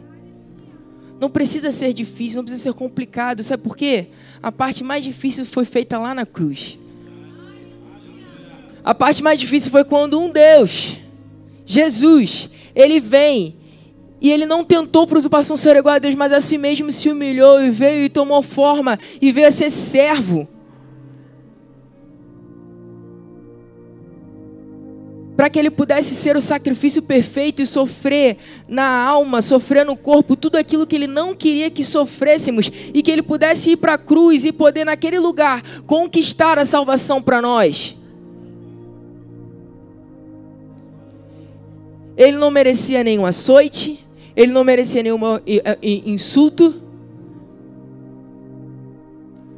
Não 1.19 1.29
precisa 1.29 1.71
ser 1.71 1.93
difícil, 1.93 2.37
não 2.37 2.43
precisa 2.43 2.63
ser 2.63 2.73
complicado. 2.73 3.41
Sabe 3.43 3.63
por 3.63 3.75
quê? 3.75 4.07
A 4.41 4.51
parte 4.51 4.83
mais 4.83 5.03
difícil 5.03 5.45
foi 5.45 5.65
feita 5.65 5.97
lá 5.97 6.13
na 6.13 6.25
cruz. 6.25 6.77
A 8.83 8.93
parte 8.93 9.23
mais 9.23 9.39
difícil 9.39 9.71
foi 9.71 9.83
quando 9.83 10.19
um 10.19 10.29
Deus, 10.29 10.99
Jesus, 11.65 12.51
ele 12.75 12.99
vem 12.99 13.55
e 14.21 14.31
ele 14.31 14.45
não 14.45 14.63
tentou 14.63 15.07
por 15.07 15.17
usurpação 15.17 15.57
ser 15.57 15.75
igual 15.75 15.95
a 15.95 15.99
Deus, 15.99 16.13
mas 16.13 16.31
a 16.31 16.39
si 16.39 16.57
mesmo 16.57 16.91
se 16.91 17.09
humilhou 17.09 17.63
e 17.63 17.71
veio 17.71 18.05
e 18.05 18.09
tomou 18.09 18.43
forma 18.43 18.99
e 19.19 19.31
veio 19.31 19.47
a 19.47 19.51
ser 19.51 19.71
servo. 19.71 20.47
Para 25.35 25.49
que 25.49 25.59
ele 25.59 25.69
pudesse 25.69 26.15
ser 26.15 26.37
o 26.37 26.41
sacrifício 26.41 27.01
perfeito 27.01 27.61
e 27.61 27.65
sofrer 27.65 28.37
na 28.67 29.03
alma, 29.03 29.41
sofrer 29.41 29.85
no 29.85 29.97
corpo, 29.97 30.35
tudo 30.35 30.55
aquilo 30.55 30.87
que 30.87 30.95
ele 30.95 31.07
não 31.07 31.35
queria 31.35 31.69
que 31.69 31.83
sofrêssemos, 31.83 32.71
e 32.93 33.01
que 33.01 33.11
ele 33.11 33.21
pudesse 33.21 33.71
ir 33.71 33.77
para 33.77 33.95
a 33.95 33.97
cruz 33.97 34.45
e 34.45 34.51
poder, 34.53 34.85
naquele 34.85 35.19
lugar, 35.19 35.61
conquistar 35.85 36.57
a 36.57 36.63
salvação 36.63 37.21
para 37.21 37.41
nós. 37.41 37.97
Ele 42.15 42.37
não 42.37 42.49
merecia 42.49 43.03
nenhum 43.03 43.25
açoite, 43.25 44.05
ele 44.37 44.53
não 44.53 44.63
merecia 44.63 45.03
nenhum 45.03 45.19
insulto. 45.83 46.81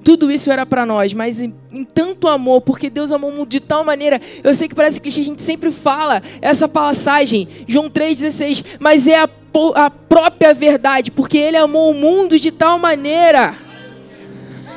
Tudo 0.07 0.31
isso 0.31 0.49
era 0.49 0.65
para 0.65 0.85
nós, 0.85 1.11
mas 1.11 1.41
em, 1.41 1.53
em, 1.69 1.83
tanto 1.83 2.29
amor, 2.29 2.61
porque 2.61 2.89
Deus 2.89 3.11
amou 3.11 3.29
o 3.29 3.33
mundo 3.33 3.49
de 3.49 3.59
tal 3.59 3.83
maneira. 3.83 4.21
Eu 4.41 4.55
sei 4.55 4.69
que 4.69 4.73
parece 4.73 5.01
que 5.01 5.09
a 5.09 5.11
gente 5.11 5.41
sempre 5.41 5.69
fala 5.69 6.23
essa 6.41 6.65
passagem, 6.65 7.45
João 7.67 7.89
3,16, 7.89 8.63
mas 8.79 9.05
é 9.05 9.19
a, 9.19 9.29
a 9.75 9.89
própria 9.89 10.53
verdade, 10.53 11.11
porque 11.11 11.37
Ele 11.37 11.57
amou 11.57 11.91
o 11.91 11.93
mundo 11.93 12.39
de 12.39 12.51
tal 12.51 12.79
maneira. 12.79 13.53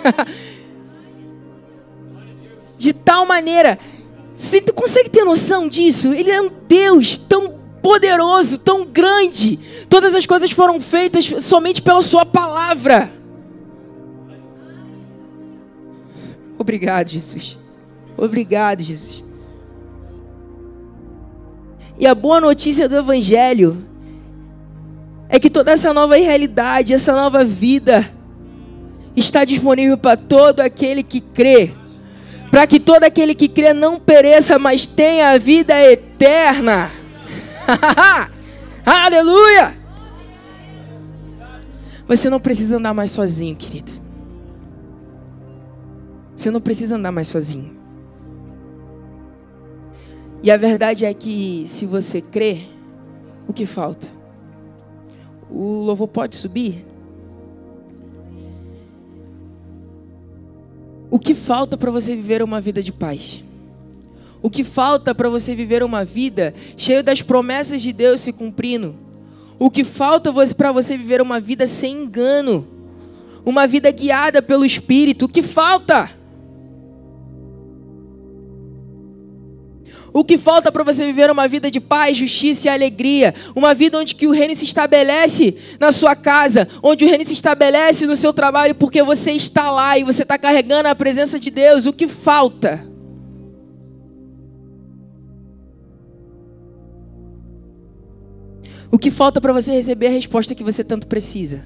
de 2.77 2.93
tal 2.93 3.25
maneira. 3.25 3.79
Você 4.35 4.61
consegue 4.61 5.11
ter 5.11 5.23
noção 5.23 5.69
disso? 5.69 6.13
Ele 6.13 6.33
é 6.33 6.43
um 6.43 6.51
Deus 6.67 7.17
tão 7.17 7.55
poderoso, 7.81 8.59
tão 8.59 8.85
grande. 8.85 9.61
Todas 9.89 10.13
as 10.13 10.27
coisas 10.27 10.51
foram 10.51 10.81
feitas 10.81 11.33
somente 11.39 11.81
pela 11.81 12.03
Sua 12.03 12.27
palavra. 12.27 13.20
Obrigado, 16.61 17.09
Jesus. 17.09 17.59
Obrigado, 18.19 18.83
Jesus. 18.83 19.25
E 21.99 22.07
a 22.07 22.15
boa 22.15 22.39
notícia 22.39 22.87
do 22.87 22.99
Evangelho 22.99 23.83
é 25.27 25.41
que 25.41 25.49
toda 25.49 25.73
essa 25.73 25.95
nova 25.95 26.17
realidade, 26.17 26.93
essa 26.93 27.15
nova 27.15 27.43
vida, 27.43 28.13
está 29.17 29.43
disponível 29.43 29.97
para 29.97 30.19
todo 30.19 30.61
aquele 30.61 31.03
que 31.03 31.23
crê. 31.23 31.71
Para 32.51 32.67
que 32.67 32.79
todo 32.79 33.05
aquele 33.05 33.35
que 33.35 33.49
crê 33.49 33.73
não 33.73 33.99
pereça, 33.99 34.59
mas 34.59 34.87
tenha 34.87 35.31
a 35.31 35.39
vida 35.39 35.75
eterna. 35.91 36.91
Aleluia! 38.85 39.79
Você 42.07 42.29
não 42.29 42.39
precisa 42.39 42.77
andar 42.77 42.93
mais 42.93 43.13
sozinho, 43.13 43.57
querido. 43.57 44.00
Você 46.41 46.51
não 46.51 46.59
precisa 46.59 46.97
andar 46.97 47.13
mais 47.13 47.29
sozinho. 47.29 47.71
E 50.43 50.51
a 50.51 50.57
verdade 50.57 51.05
é 51.05 51.13
que 51.13 51.65
se 51.67 51.85
você 51.85 52.23
crê, 52.23 52.63
o 53.47 53.53
que 53.53 53.67
falta? 53.67 54.09
O 55.51 55.83
louvor 55.83 56.09
pode 56.09 56.37
subir? 56.37 56.87
O 61.11 61.19
que 61.19 61.35
falta 61.35 61.77
para 61.77 61.91
você 61.91 62.17
viver 62.17 62.43
uma 62.43 62.59
vida 62.59 62.83
de 62.83 62.91
paz? 62.91 63.45
O 64.41 64.49
que 64.49 64.65
falta 64.65 65.15
para 65.15 65.29
você 65.29 65.55
viver 65.55 65.83
uma 65.83 66.07
vida 66.07 66.55
cheia 66.75 67.03
das 67.03 67.21
promessas 67.21 67.83
de 67.83 67.93
Deus 67.93 68.23
se 68.23 68.33
cumprindo? 68.33 68.95
O 69.59 69.71
que 69.71 69.85
falta 69.85 70.33
para 70.57 70.73
você 70.73 70.97
viver 70.97 71.21
uma 71.21 71.39
vida 71.39 71.67
sem 71.67 72.05
engano? 72.05 72.67
Uma 73.45 73.67
vida 73.67 73.91
guiada 73.91 74.41
pelo 74.41 74.65
Espírito? 74.65 75.27
O 75.27 75.29
que 75.29 75.43
falta? 75.43 76.19
O 80.13 80.25
que 80.25 80.37
falta 80.37 80.73
para 80.73 80.83
você 80.83 81.05
viver 81.05 81.31
uma 81.31 81.47
vida 81.47 81.71
de 81.71 81.81
paz, 81.81 82.17
justiça 82.17 82.67
e 82.67 82.71
alegria? 82.71 83.35
Uma 83.55 83.75
vida 83.75 83.99
onde 83.99 84.15
que 84.15 84.27
o 84.27 84.33
reino 84.33 84.55
se 84.55 84.65
estabelece 84.65 85.57
na 85.79 85.93
sua 85.93 86.17
casa, 86.17 86.67
onde 86.83 87.05
o 87.05 87.09
reino 87.09 87.25
se 87.25 87.33
estabelece 87.33 88.07
no 88.07 88.17
seu 88.17 88.33
trabalho, 88.33 88.75
porque 88.75 89.03
você 89.03 89.33
está 89.33 89.71
lá 89.71 89.97
e 89.97 90.05
você 90.05 90.23
está 90.23 90.37
carregando 90.37 90.89
a 90.89 90.95
presença 90.95 91.39
de 91.39 91.51
Deus. 91.51 91.87
O 91.87 91.93
que 91.93 92.09
falta? 92.09 92.89
O 98.91 98.99
que 98.99 99.11
falta 99.11 99.41
para 99.41 99.53
você 99.53 99.71
receber 99.73 100.09
a 100.09 100.11
resposta 100.11 100.55
que 100.55 100.65
você 100.65 100.83
tanto 100.83 101.07
precisa? 101.07 101.65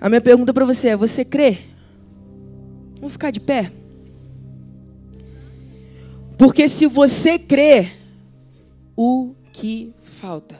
A 0.00 0.08
minha 0.08 0.20
pergunta 0.20 0.54
para 0.54 0.64
você 0.64 0.88
é: 0.88 0.96
você 0.96 1.24
crê? 1.24 1.73
Vamos 3.04 3.12
ficar 3.12 3.30
de 3.30 3.38
pé? 3.38 3.70
Porque 6.38 6.70
se 6.70 6.86
você 6.86 7.38
crê, 7.38 7.92
o 8.96 9.34
que 9.52 9.92
falta? 10.02 10.58